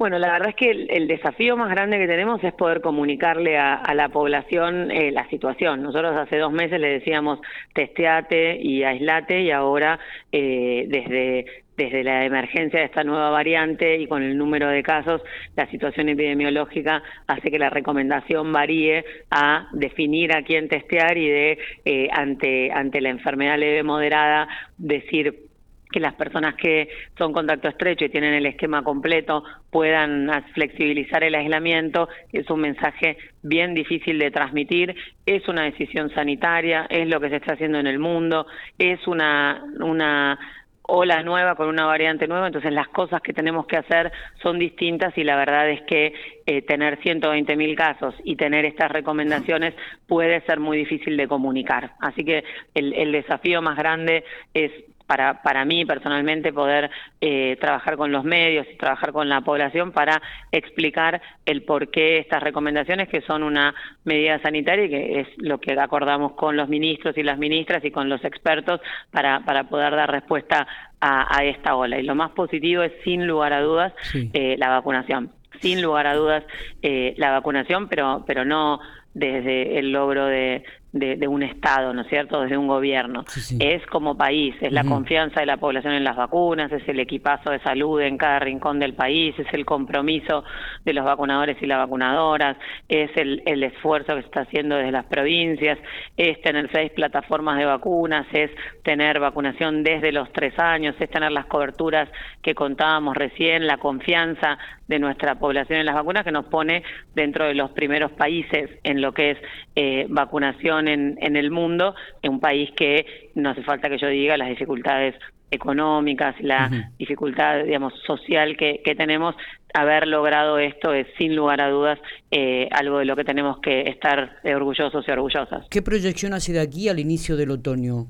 Bueno, 0.02 0.18
la 0.18 0.32
verdad 0.32 0.50
es 0.50 0.56
que 0.56 0.72
el, 0.72 1.08
desafío 1.08 1.56
más 1.56 1.70
grande 1.70 2.00
que 2.00 2.08
tenemos 2.08 2.44
es 2.44 2.54
poder 2.54 2.82
comunicarle 2.82 3.60
a, 3.60 3.94
la 3.94 4.10
población 4.10 4.90
eh, 4.90 5.12
la 5.12 5.30
situación. 5.30 5.84
Nosotros 5.84 6.18
hace 6.18 6.40
dos 6.40 6.52
meses 6.52 6.80
le 6.80 6.88
decíamos 6.88 7.40
testeate 7.76 8.60
y 8.60 8.82
aislate 8.82 9.44
y 9.44 9.52
ahora 9.52 10.00
eh, 10.32 10.86
desde 10.88 11.46
desde 11.82 12.04
la 12.04 12.26
emergencia 12.26 12.80
de 12.80 12.86
esta 12.86 13.04
nueva 13.04 13.32
variante 13.32 13.98
y 13.98 14.06
con 14.06 14.22
el 14.22 14.38
número 14.38 14.68
de 14.68 14.84
casos, 14.84 15.22
la 15.56 15.66
situación 15.72 16.10
epidemiológica 16.10 17.02
hace 17.26 17.50
que 17.50 17.58
la 17.58 17.72
recomendación 17.72 18.54
varíe 18.54 19.04
a 19.32 19.68
definir 19.74 20.36
a 20.36 20.44
quién 20.44 20.68
testear 20.68 21.18
y 21.18 21.28
de 21.28 21.58
eh, 21.86 22.08
ante 22.12 22.72
ante 22.72 23.02
la 23.02 23.10
enfermedad 23.10 23.58
leve 23.58 23.82
moderada 23.82 24.48
decir 24.78 25.50
que 25.92 26.00
las 26.00 26.14
personas 26.14 26.56
que 26.56 26.88
son 27.18 27.34
contacto 27.34 27.68
estrecho 27.68 28.06
y 28.06 28.10
tienen 28.10 28.34
el 28.34 28.46
esquema 28.46 28.84
completo 28.84 29.44
puedan 29.70 30.30
flexibilizar 30.54 31.24
el 31.24 31.36
aislamiento, 31.36 32.08
es 32.32 32.50
un 32.50 32.62
mensaje 32.62 33.18
bien 33.44 33.74
difícil 33.74 34.18
de 34.18 34.32
transmitir, 34.32 34.96
es 35.26 35.48
una 35.50 35.64
decisión 35.64 36.10
sanitaria, 36.12 36.88
es 36.90 37.08
lo 37.10 37.20
que 37.20 37.30
se 37.30 37.38
está 37.38 37.54
haciendo 37.54 37.80
en 37.80 37.88
el 37.88 38.00
mundo, 38.00 38.48
es 38.78 39.06
una, 39.06 39.66
una 39.82 40.40
ola 40.84 41.24
nueva 41.24 41.56
con 41.56 41.68
una 41.68 41.86
variante 41.86 42.28
nueva, 42.28 42.48
entonces 42.48 42.72
las 42.74 42.88
cosas 42.90 43.22
que 43.22 43.34
tenemos 43.34 43.66
que 43.66 43.78
hacer 43.78 44.12
son 44.42 44.60
distintas 44.60 45.18
y 45.18 45.24
la 45.24 45.36
verdad 45.36 45.70
es 45.70 45.82
que 45.84 46.14
eh, 46.46 46.62
tener 46.64 47.02
120 47.02 47.56
mil 47.56 47.76
casos 47.76 48.16
y 48.24 48.36
tener 48.36 48.66
estas 48.66 48.92
recomendaciones 48.92 49.74
puede 50.08 50.42
ser 50.42 50.60
muy 50.60 50.78
difícil 50.78 51.18
de 51.18 51.28
comunicar. 51.28 51.92
Así 52.00 52.24
que 52.24 52.44
el, 52.74 52.94
el 52.94 53.12
desafío 53.12 53.62
más 53.62 53.78
grande 53.78 54.24
es 54.54 54.72
para, 55.12 55.42
para 55.42 55.66
mí 55.66 55.84
personalmente 55.84 56.54
poder 56.54 56.90
eh, 57.20 57.58
trabajar 57.60 57.98
con 57.98 58.14
los 58.14 58.24
medios 58.24 58.66
y 58.74 58.78
trabajar 58.78 59.12
con 59.12 59.28
la 59.28 59.42
población 59.42 59.92
para 59.92 60.22
explicar 60.54 61.22
el 61.46 61.64
por 61.64 61.92
qué 61.92 62.20
estas 62.20 62.42
recomendaciones, 62.42 63.10
que 63.10 63.20
son 63.20 63.44
una 63.44 63.76
medida 64.06 64.42
sanitaria 64.42 64.86
y 64.86 64.90
que 64.90 65.20
es 65.20 65.28
lo 65.36 65.60
que 65.60 65.78
acordamos 65.78 66.32
con 66.32 66.56
los 66.56 66.70
ministros 66.70 67.18
y 67.18 67.24
las 67.24 67.38
ministras 67.38 67.84
y 67.84 67.92
con 67.92 68.08
los 68.08 68.24
expertos 68.24 68.80
para, 69.12 69.42
para 69.42 69.66
poder 69.66 69.98
dar 69.98 70.10
respuesta 70.10 70.66
a, 71.02 71.44
esta 71.44 71.76
ola. 71.76 72.00
Y 72.00 72.04
lo 72.04 72.16
más 72.16 72.32
positivo 72.32 72.82
es, 72.82 72.94
sin 73.04 73.28
lugar 73.28 73.52
a 73.52 73.60
dudas, 73.60 73.94
eh, 74.14 74.56
la 74.58 74.70
vacunación. 74.70 75.30
Sin 75.60 75.82
lugar 75.82 76.08
a 76.08 76.16
dudas, 76.16 76.46
eh, 76.82 77.16
la 77.18 77.32
vacunación, 77.32 77.90
pero, 77.90 78.24
pero 78.26 78.46
no 78.46 78.80
desde 79.14 79.78
el 79.78 79.92
logro 79.92 80.28
de, 80.28 80.64
de, 80.94 81.28
un 81.28 81.44
Estado, 81.44 81.94
¿no 81.94 82.02
es 82.02 82.08
cierto?, 82.08 82.42
desde 82.42 82.58
un 82.58 82.68
gobierno. 82.68 83.24
Es 83.60 83.86
como 83.88 84.18
país, 84.18 84.56
es 84.62 84.72
la 84.72 84.84
confianza 84.84 85.40
de 85.40 85.46
la 85.46 85.58
población 85.58 85.94
en 85.94 86.04
las 86.04 86.18
vacunas, 86.18 86.72
es 86.72 86.88
el 86.88 87.00
equipazo 87.00 87.52
de 87.52 87.60
salud 87.60 88.02
en 88.02 88.18
cada 88.18 88.40
rincón 88.40 88.80
del 88.80 88.94
país, 88.94 89.34
es 89.40 89.48
el 89.54 89.66
compromiso 89.66 90.44
de 90.84 90.94
los 90.94 91.06
vacunadores 91.06 91.58
y 91.62 91.66
las 91.66 91.78
vacunadoras, 91.78 92.58
es 92.90 93.10
el, 93.16 93.42
el 93.46 93.64
esfuerzo 93.64 94.16
que 94.16 94.22
se 94.22 94.28
está 94.28 94.42
haciendo 94.42 94.76
desde 94.76 94.92
las 94.92 95.06
provincias, 95.06 95.78
es 96.18 96.42
tener 96.42 96.70
seis 96.74 96.92
plataformas 96.92 97.58
de 97.58 97.66
vacunas, 97.66 98.28
es 98.34 98.52
tener 98.84 99.20
vacunación 99.20 99.84
desde 99.84 100.12
los 100.12 100.32
tres 100.34 100.58
años, 100.60 100.96
es 101.00 101.10
tener 101.10 101.32
las 101.32 101.46
coberturas 101.46 102.10
que 102.42 102.54
contábamos 102.54 103.16
recién, 103.16 103.66
la 103.66 103.78
confianza 103.78 104.58
de 104.88 105.00
nuestra 105.00 105.36
población 105.36 105.80
en 105.80 105.86
las 105.86 105.96
vacunas 105.96 106.26
que 106.26 106.34
nos 106.34 106.46
pone 106.46 106.84
dentro 107.16 107.46
de 107.46 107.54
los 107.54 107.72
primeros 107.72 108.12
países 108.12 108.70
en 108.84 109.02
lo 109.02 109.14
que 109.14 109.32
es 109.32 109.38
eh, 109.76 110.06
vacunación 110.10 110.81
en, 110.88 111.36
el 111.36 111.52
mundo, 111.52 111.96
en 112.22 112.34
un 112.34 112.40
país 112.40 112.72
que, 112.76 113.32
no 113.36 113.50
hace 113.52 113.64
falta 113.64 113.90
que 113.90 113.98
yo 113.98 114.08
diga, 114.08 114.38
las 114.38 114.50
dificultades 114.50 115.16
económicas, 115.50 116.36
la 116.42 116.92
dificultad, 116.98 117.66
digamos, 117.66 117.94
social 118.06 118.56
que, 118.56 118.82
tenemos, 118.96 119.36
haber 119.74 120.08
logrado 120.08 120.60
esto 120.60 120.94
es 120.94 121.08
sin 121.18 121.36
lugar 121.36 121.62
a 121.62 121.70
dudas 121.70 122.00
eh, 122.30 122.68
algo 122.72 123.00
de 123.00 123.06
lo 123.06 123.16
que 123.16 123.24
tenemos 123.24 123.60
que 123.60 123.82
estar 123.90 124.38
orgullosos 124.44 125.06
y 125.08 125.12
orgullosas. 125.12 125.66
¿Qué 125.70 125.82
proyección 125.82 126.34
hace 126.34 126.54
de 126.54 126.60
aquí 126.60 126.90
al 126.90 127.00
inicio 127.00 127.36
del 127.38 127.52
otoño? 127.52 128.08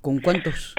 ¿Con 0.00 0.20
cuántos 0.20 0.74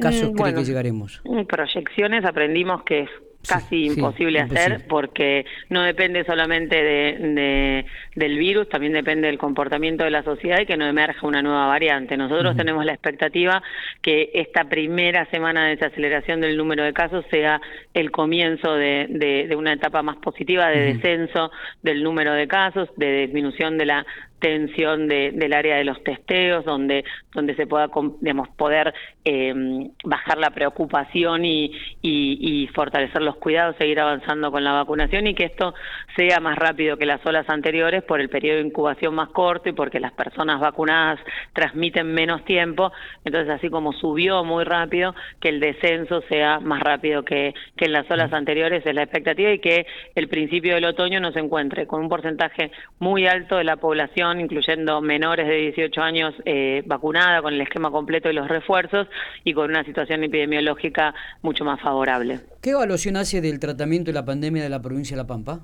casos 0.00 0.32
mm, 0.32 0.34
cree 0.34 0.54
que 0.54 0.64
llegaremos? 0.64 1.22
Proyecciones 1.48 2.24
aprendimos 2.24 2.82
que 2.84 3.06
casi 3.46 3.86
imposible 3.86 4.40
hacer 4.40 4.84
porque 4.88 5.46
no 5.68 5.82
depende 5.82 6.24
solamente 6.24 6.76
de, 6.82 7.84
del 8.14 8.38
virus, 8.38 8.68
también 8.68 8.92
depende 8.92 9.28
del 9.28 9.38
comportamiento 9.38 10.04
de 10.04 10.10
la 10.10 10.22
sociedad 10.22 10.60
y 10.60 10.66
que 10.66 10.76
no 10.76 10.86
emerja 10.86 11.26
una 11.26 11.42
nueva 11.42 11.66
variante. 11.66 12.16
Nosotros 12.16 12.56
tenemos 12.56 12.84
la 12.84 12.92
expectativa 12.92 13.62
que 14.02 14.30
esta 14.34 14.64
primera 14.64 15.26
semana 15.30 15.64
de 15.64 15.76
desaceleración 15.76 16.40
del 16.40 16.56
número 16.56 16.84
de 16.84 16.92
casos 16.92 17.24
sea 17.30 17.60
el 17.94 18.10
comienzo 18.10 18.74
de, 18.74 19.06
de, 19.08 19.56
una 19.56 19.72
etapa 19.72 20.02
más 20.02 20.16
positiva 20.16 20.68
de 20.68 20.94
descenso 20.94 21.50
del 21.82 22.02
número 22.02 22.32
de 22.32 22.46
casos, 22.46 22.88
de 22.96 23.26
disminución 23.26 23.78
de 23.78 23.86
la 23.86 24.06
tensión 24.40 25.06
de, 25.06 25.30
del 25.32 25.52
área 25.52 25.76
de 25.76 25.84
los 25.84 26.02
testeos, 26.02 26.64
donde, 26.64 27.04
donde 27.32 27.54
se 27.54 27.66
pueda 27.66 27.88
digamos, 28.20 28.48
poder 28.56 28.92
eh, 29.24 29.54
bajar 30.02 30.38
la 30.38 30.50
preocupación 30.50 31.44
y, 31.44 31.72
y, 32.02 32.66
fortalecer 32.74 33.22
los 33.22 33.36
cuidados, 33.36 33.76
seguir 33.76 34.00
avanzando 34.00 34.50
con 34.50 34.64
la 34.64 34.72
vacunación 34.72 35.26
y 35.26 35.34
que 35.34 35.44
esto 35.44 35.74
sea 36.16 36.40
más 36.40 36.56
rápido 36.56 36.96
que 36.96 37.06
las 37.06 37.24
olas 37.26 37.48
anteriores 37.48 38.02
por 38.02 38.20
el 38.20 38.28
periodo 38.28 38.58
de 38.58 38.66
incubación 38.66 39.14
más 39.14 39.28
corto 39.30 39.68
y 39.68 39.72
porque 39.72 40.00
las 40.00 40.12
personas 40.12 40.60
vacunadas 40.60 41.20
transmiten 41.52 42.12
menos 42.12 42.44
tiempo. 42.44 42.92
Entonces, 43.24 43.50
así 43.50 43.68
como 43.68 43.92
subió 43.92 44.44
muy 44.44 44.64
rápido, 44.64 45.14
que 45.40 45.50
el 45.50 45.60
descenso 45.60 46.22
sea 46.22 46.60
más 46.60 46.80
rápido 46.80 47.24
que, 47.24 47.54
que 47.76 47.86
en 47.86 47.92
las 47.92 48.10
olas 48.10 48.32
anteriores 48.32 48.84
es 48.86 48.94
la 48.94 49.02
expectativa 49.02 49.52
y 49.52 49.58
que 49.58 49.86
el 50.14 50.28
principio 50.28 50.74
del 50.74 50.84
otoño 50.86 51.20
nos 51.20 51.36
encuentre 51.36 51.86
con 51.86 52.00
un 52.00 52.08
porcentaje 52.08 52.70
muy 52.98 53.26
alto 53.26 53.56
de 53.56 53.64
la 53.64 53.76
población 53.76 54.29
incluyendo 54.38 55.00
menores 55.00 55.48
de 55.48 55.56
18 55.56 56.00
años 56.00 56.34
eh, 56.44 56.82
vacunada 56.86 57.42
con 57.42 57.54
el 57.54 57.60
esquema 57.60 57.90
completo 57.90 58.30
y 58.30 58.34
los 58.34 58.46
refuerzos 58.48 59.08
y 59.42 59.54
con 59.54 59.70
una 59.70 59.82
situación 59.84 60.22
epidemiológica 60.22 61.14
mucho 61.42 61.64
más 61.64 61.80
favorable. 61.80 62.40
¿Qué 62.60 62.70
evaluación 62.70 63.16
hace 63.16 63.40
del 63.40 63.58
tratamiento 63.58 64.10
de 64.10 64.14
la 64.14 64.24
pandemia 64.24 64.62
de 64.62 64.68
la 64.68 64.82
provincia 64.82 65.16
de 65.16 65.22
La 65.22 65.26
Pampa? 65.26 65.60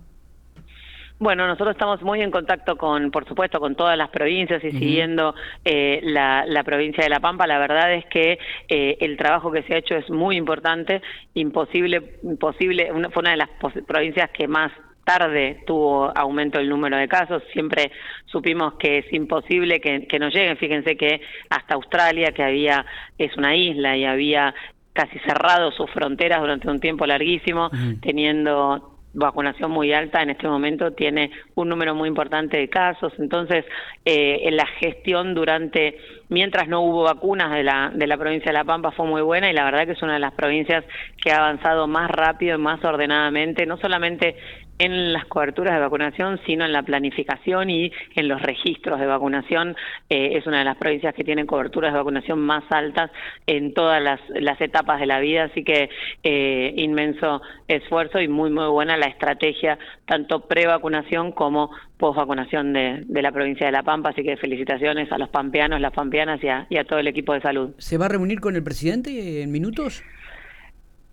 Bueno, 1.19 1.47
nosotros 1.47 1.75
estamos 1.75 2.03
muy 2.03 2.21
en 2.21 2.31
contacto 2.31 2.77
con, 2.77 3.11
por 3.11 3.27
supuesto, 3.27 3.59
con 3.59 3.75
todas 3.75 3.97
las 3.97 4.11
provincias 4.11 4.63
y 4.63 4.71
siguiendo 4.71 5.35
eh, 5.65 6.01
la, 6.03 6.63
provincia 6.63 7.05
de 7.05 7.09
La 7.09 7.21
Pampa. 7.21 7.47
La 7.47 7.59
verdad 7.59 7.95
es 7.95 8.05
que 8.07 8.39
eh, 8.69 8.99
el 9.01 9.17
trabajo 9.17 9.51
que 9.51 9.63
se 9.63 9.75
ha 9.75 9.79
hecho 9.79 9.95
es 9.95 10.11
muy 10.11 10.37
importante, 10.37 11.01
imposible, 11.33 12.19
imposible, 12.23 12.91
fue 13.11 13.21
una 13.21 13.31
de 13.31 13.37
las 13.39 13.49
provincias 13.87 14.31
que 14.31 14.47
más 14.47 14.71
tarde 15.07 15.63
tuvo 15.67 16.13
aumento 16.15 16.59
el 16.59 16.69
número 16.69 16.97
de 16.97 17.07
casos, 17.09 17.43
siempre 17.53 17.93
supimos 18.27 18.75
que 18.75 18.99
es 18.99 19.13
imposible 19.13 19.81
que, 19.81 20.07
que 20.07 20.19
no 20.19 20.29
lleguen, 20.29 20.57
fíjense 20.57 20.97
que 20.97 21.21
hasta 21.49 21.77
Australia, 21.77 22.33
que 22.33 22.43
había, 22.43 22.85
es 23.17 23.35
una 23.37 23.55
isla 23.55 23.97
y 23.97 24.05
había 24.05 24.53
casi 24.93 25.19
cerrado 25.21 25.71
sus 25.71 25.89
fronteras 25.91 26.41
durante 26.41 26.69
un 26.69 26.81
tiempo 26.81 27.07
larguísimo, 27.07 27.71
teniendo 28.01 28.97
vacunación 29.17 29.71
muy 29.71 29.93
alta 29.93 30.23
en 30.23 30.31
este 30.31 30.47
momento 30.47 30.93
tiene 30.93 31.31
un 31.55 31.69
número 31.69 31.95
muy 31.95 32.09
importante 32.09 32.59
de 32.59 32.69
casos. 32.69 33.13
Entonces 33.19 33.65
eh, 34.05 34.41
en 34.45 34.57
la 34.57 34.67
gestión 34.67 35.35
durante 35.35 35.97
mientras 36.29 36.69
no 36.69 36.83
hubo 36.83 37.05
vacunas 37.05 37.51
de 37.53 37.63
la 37.63 37.91
de 37.95 38.07
la 38.07 38.19
provincia 38.19 38.51
de 38.51 38.59
La 38.59 38.65
Pampa 38.65 38.91
fue 38.93 39.07
muy 39.07 39.23
buena 39.23 39.51
y 39.51 39.55
la 39.55 39.65
verdad 39.65 39.87
que 39.87 39.93
es 39.93 40.03
una 40.03 40.15
de 40.15 40.21
las 40.21 40.35
provincias 40.35 40.85
que 41.23 41.33
ha 41.33 41.39
avanzado 41.39 41.87
más 41.87 42.11
rápido 42.11 42.59
y 42.59 42.61
más 42.61 42.85
ordenadamente 42.85 43.65
no 43.65 43.79
solamente 43.79 44.37
en 44.79 45.13
las 45.13 45.25
coberturas 45.27 45.75
de 45.75 45.81
vacunación, 45.81 46.41
sino 46.47 46.65
en 46.65 46.73
la 46.73 46.83
planificación 46.83 47.71
y 47.71 47.93
en 48.15 48.29
los 48.29 48.43
registros 48.43 49.01
de 49.01 49.07
vacunación. 49.07 49.77
Eh, 50.09 50.37
es 50.37 50.47
una 50.47 50.59
de 50.59 50.65
las 50.65 50.77
provincias 50.77 51.15
que 51.15 51.25
tienen 51.25 51.47
coberturas 51.47 51.93
de 51.93 51.99
vacunación 51.99 52.41
más 52.41 52.65
altas 52.71 53.11
en 53.47 53.75
todas 53.75 54.03
las, 54.03 54.21
etapas 54.61 55.01
de 55.01 55.07
la 55.07 55.21
vida, 55.21 55.45
así 55.45 55.65
que 55.65 55.91
eh, 56.23 56.75
inmenso 56.77 57.43
esfuerzo 57.69 58.21
y 58.21 58.29
muy, 58.29 58.51
muy 58.51 58.69
buena 58.69 58.97
la 58.97 59.07
estrategia, 59.07 59.79
tanto 60.07 60.41
pre-vacunación 60.41 61.33
como 61.33 61.71
post-vacunación 61.99 62.73
de, 62.73 63.05
la 63.09 63.33
provincia 63.33 63.67
de 63.67 63.73
La 63.73 63.83
Pampa, 63.83 64.11
así 64.11 64.23
que 64.23 64.37
felicitaciones 64.37 65.11
a 65.13 65.19
los 65.19 65.29
pampeanos, 65.29 65.81
las 65.81 65.93
pampeanas 65.93 66.43
y 66.43 66.49
a, 66.49 66.67
y 66.69 66.79
a 66.79 66.85
todo 66.85 66.99
el 66.99 67.09
equipo 67.09 67.33
de 67.33 67.41
salud. 67.41 67.71
¿Se 67.79 67.99
va 67.99 68.07
a 68.07 68.09
reunir 68.09 68.41
con 68.41 68.57
el 68.57 68.63
presidente 68.63 69.43
en 69.43 69.51
minutos? 69.51 70.03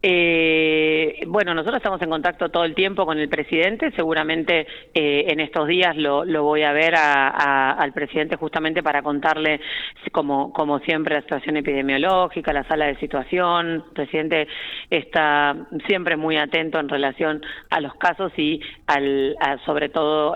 Eh, 0.05 1.23
bueno, 1.27 1.53
nosotros 1.53 1.77
estamos 1.77 2.01
en 2.01 2.09
contacto 2.09 2.49
todo 2.49 2.65
el 2.65 2.75
tiempo 2.75 3.05
con 3.05 3.19
el 3.19 3.29
presidente. 3.29 3.89
Seguramente 3.95 4.67
eh, 4.93 5.27
en 5.29 5.39
estos 5.39 5.65
días 5.65 5.95
lo, 5.95 6.25
voy 6.43 6.63
a 6.63 6.73
ver 6.73 6.93
al 6.97 7.93
presidente 7.93 8.35
justamente 8.35 8.83
para 8.83 9.01
contarle, 9.01 9.61
como, 10.11 10.79
siempre, 10.79 11.15
la 11.15 11.21
situación 11.21 11.55
epidemiológica, 11.55 12.51
la 12.51 12.65
sala 12.65 12.87
de 12.87 12.97
situación. 12.97 13.67
El 13.67 13.93
presidente 13.93 14.47
está 14.89 15.55
siempre 15.87 16.17
muy 16.17 16.35
atento 16.35 16.79
en 16.79 16.89
relación 16.89 17.41
a 17.69 17.79
los 17.79 17.95
casos 17.95 18.33
y 18.37 18.59
al, 18.87 19.37
sobre 19.65 19.87
todo 19.87 20.35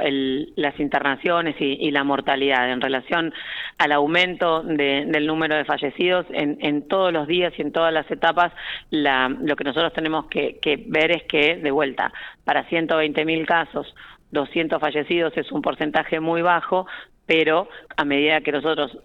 las 0.56 0.80
internaciones 0.80 1.58
y, 1.60 1.92
la 1.92 2.06
mortalidad. 2.06 2.72
En 2.72 2.80
relación 2.80 3.34
al 3.80 3.92
aumento 3.92 4.64
del 4.64 5.28
número 5.28 5.56
de 5.56 5.66
fallecidos, 5.66 6.26
en, 6.30 6.88
todos 6.88 7.12
los 7.12 7.28
días 7.28 7.52
y 7.58 7.64
en 7.64 7.74
todas 7.74 7.92
las 7.92 8.10
etapas, 8.10 8.54
la, 8.92 9.28
que 9.58 9.64
nosotros 9.66 9.92
tenemos 9.94 10.28
que, 10.28 10.86
ver 10.88 11.12
es 11.12 11.24
que, 11.24 11.58
de 11.58 11.72
vuelta, 11.72 12.14
para 12.46 12.68
120.000 12.70 13.46
casos, 13.46 13.94
200 14.32 14.80
fallecidos 14.80 15.36
es 15.36 15.52
un 15.52 15.62
porcentaje 15.62 16.20
muy 16.20 16.42
bajo, 16.42 16.88
pero 17.26 17.68
a 17.98 18.06
medida 18.06 18.42
que 18.42 18.52
nosotros 18.52 18.98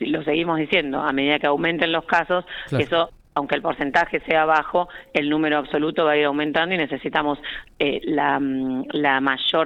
lo 0.00 0.22
seguimos 0.24 0.58
diciendo, 0.58 1.00
a 1.00 1.12
medida 1.12 1.38
que 1.38 1.46
aumenten 1.46 1.92
los 1.92 2.04
casos, 2.04 2.44
eso 2.72 3.10
aunque 3.38 3.54
el 3.54 3.62
porcentaje 3.62 4.20
sea 4.26 4.44
bajo, 4.44 4.88
el 5.14 5.30
número 5.30 5.58
absoluto 5.58 6.04
va 6.04 6.12
a 6.12 6.16
ir 6.16 6.24
aumentando 6.24 6.74
y 6.74 6.78
necesitamos 6.78 7.38
eh, 7.78 8.00
mm, 8.04 8.82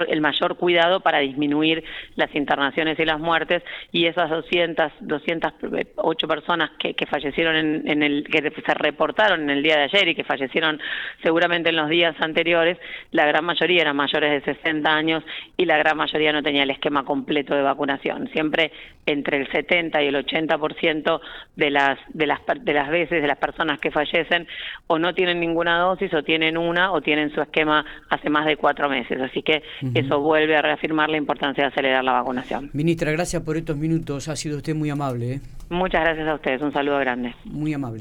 el 0.09 0.21
mayor 0.21 0.57
cuidado 0.59 1.01
para 1.01 1.21
disminuir 1.21 1.83
las 2.17 2.35
internaciones 2.35 2.99
y 2.99 3.05
las 3.05 3.19
muertes 3.19 3.63
y 3.91 4.07
esas 4.07 4.29
200, 4.29 4.93
208 5.01 6.29
personas 6.29 6.71
que, 6.79 6.95
fallecieron 7.07 7.57
en, 7.57 7.89
en, 7.89 8.03
el, 8.03 8.25
que 8.25 8.43
se 8.43 8.75
reportaron 8.75 9.43
en 9.43 9.51
el 9.51 9.63
día 9.63 9.77
de 9.77 9.83
ayer 9.85 10.09
y 10.09 10.15
que 10.15 10.25
fallecieron 10.25 10.81
seguramente 11.23 11.71
en 11.71 11.77
los 11.77 11.89
días 11.89 12.15
anteriores, 12.21 12.79
la 13.11 13.27
gran 13.27 13.45
mayoría 13.45 13.83
eran 13.83 13.97
mayores 13.97 14.45
de 14.45 14.55
60 14.55 14.95
años 14.95 15.25
y 15.57 15.65
la 15.65 15.79
gran 15.79 15.97
mayoría 15.97 16.33
no 16.33 16.43
tenía 16.43 16.63
el 16.63 16.71
esquema 16.71 17.05
completo 17.05 17.55
de 17.55 17.63
vacunación. 17.63 18.29
Siempre 18.33 18.71
entre 19.07 19.39
el 19.39 19.51
70 19.51 20.03
y 20.03 20.07
el 20.09 20.15
80% 20.15 21.21
de 21.57 21.73
de 22.13 22.27
las 22.75 22.89
veces 22.91 23.23
de 23.23 23.27
las 23.27 23.39
personas 23.39 23.62
que 23.81 23.91
fallecen 23.91 24.47
o 24.87 24.99
no 24.99 25.15
tienen 25.15 25.41
ninguna 25.41 25.79
dosis 25.79 26.13
o 26.15 26.23
tienen 26.23 26.57
una 26.57 26.93
o 26.93 27.01
tienen 27.01 27.33
su 27.35 27.41
esquema 27.41 27.85
hace 28.11 28.31
más 28.31 28.47
de 28.47 28.57
cuatro 28.57 28.89
meses. 28.89 29.21
Así 29.21 29.43
que 29.43 29.63
eso 29.95 30.21
vuelve 30.21 30.57
a 30.57 30.63
reafirmar 30.63 31.09
la 31.11 31.17
importancia 31.17 31.65
de 31.65 31.69
acelerar 31.69 32.05
la 32.05 32.13
vacunación. 32.13 32.71
Ministra, 32.73 33.11
gracias 33.13 33.43
por 33.43 33.57
estos 33.57 33.77
minutos. 33.77 34.29
Ha 34.29 34.37
sido 34.37 34.59
usted 34.59 34.75
muy 34.75 34.91
amable. 34.91 35.35
¿eh? 35.35 35.41
Muchas 35.71 36.03
gracias 36.03 36.29
a 36.29 36.35
ustedes. 36.35 36.63
Un 36.63 36.73
saludo 36.73 36.99
grande. 36.99 37.35
Muy 37.45 37.73
amable. 37.73 37.91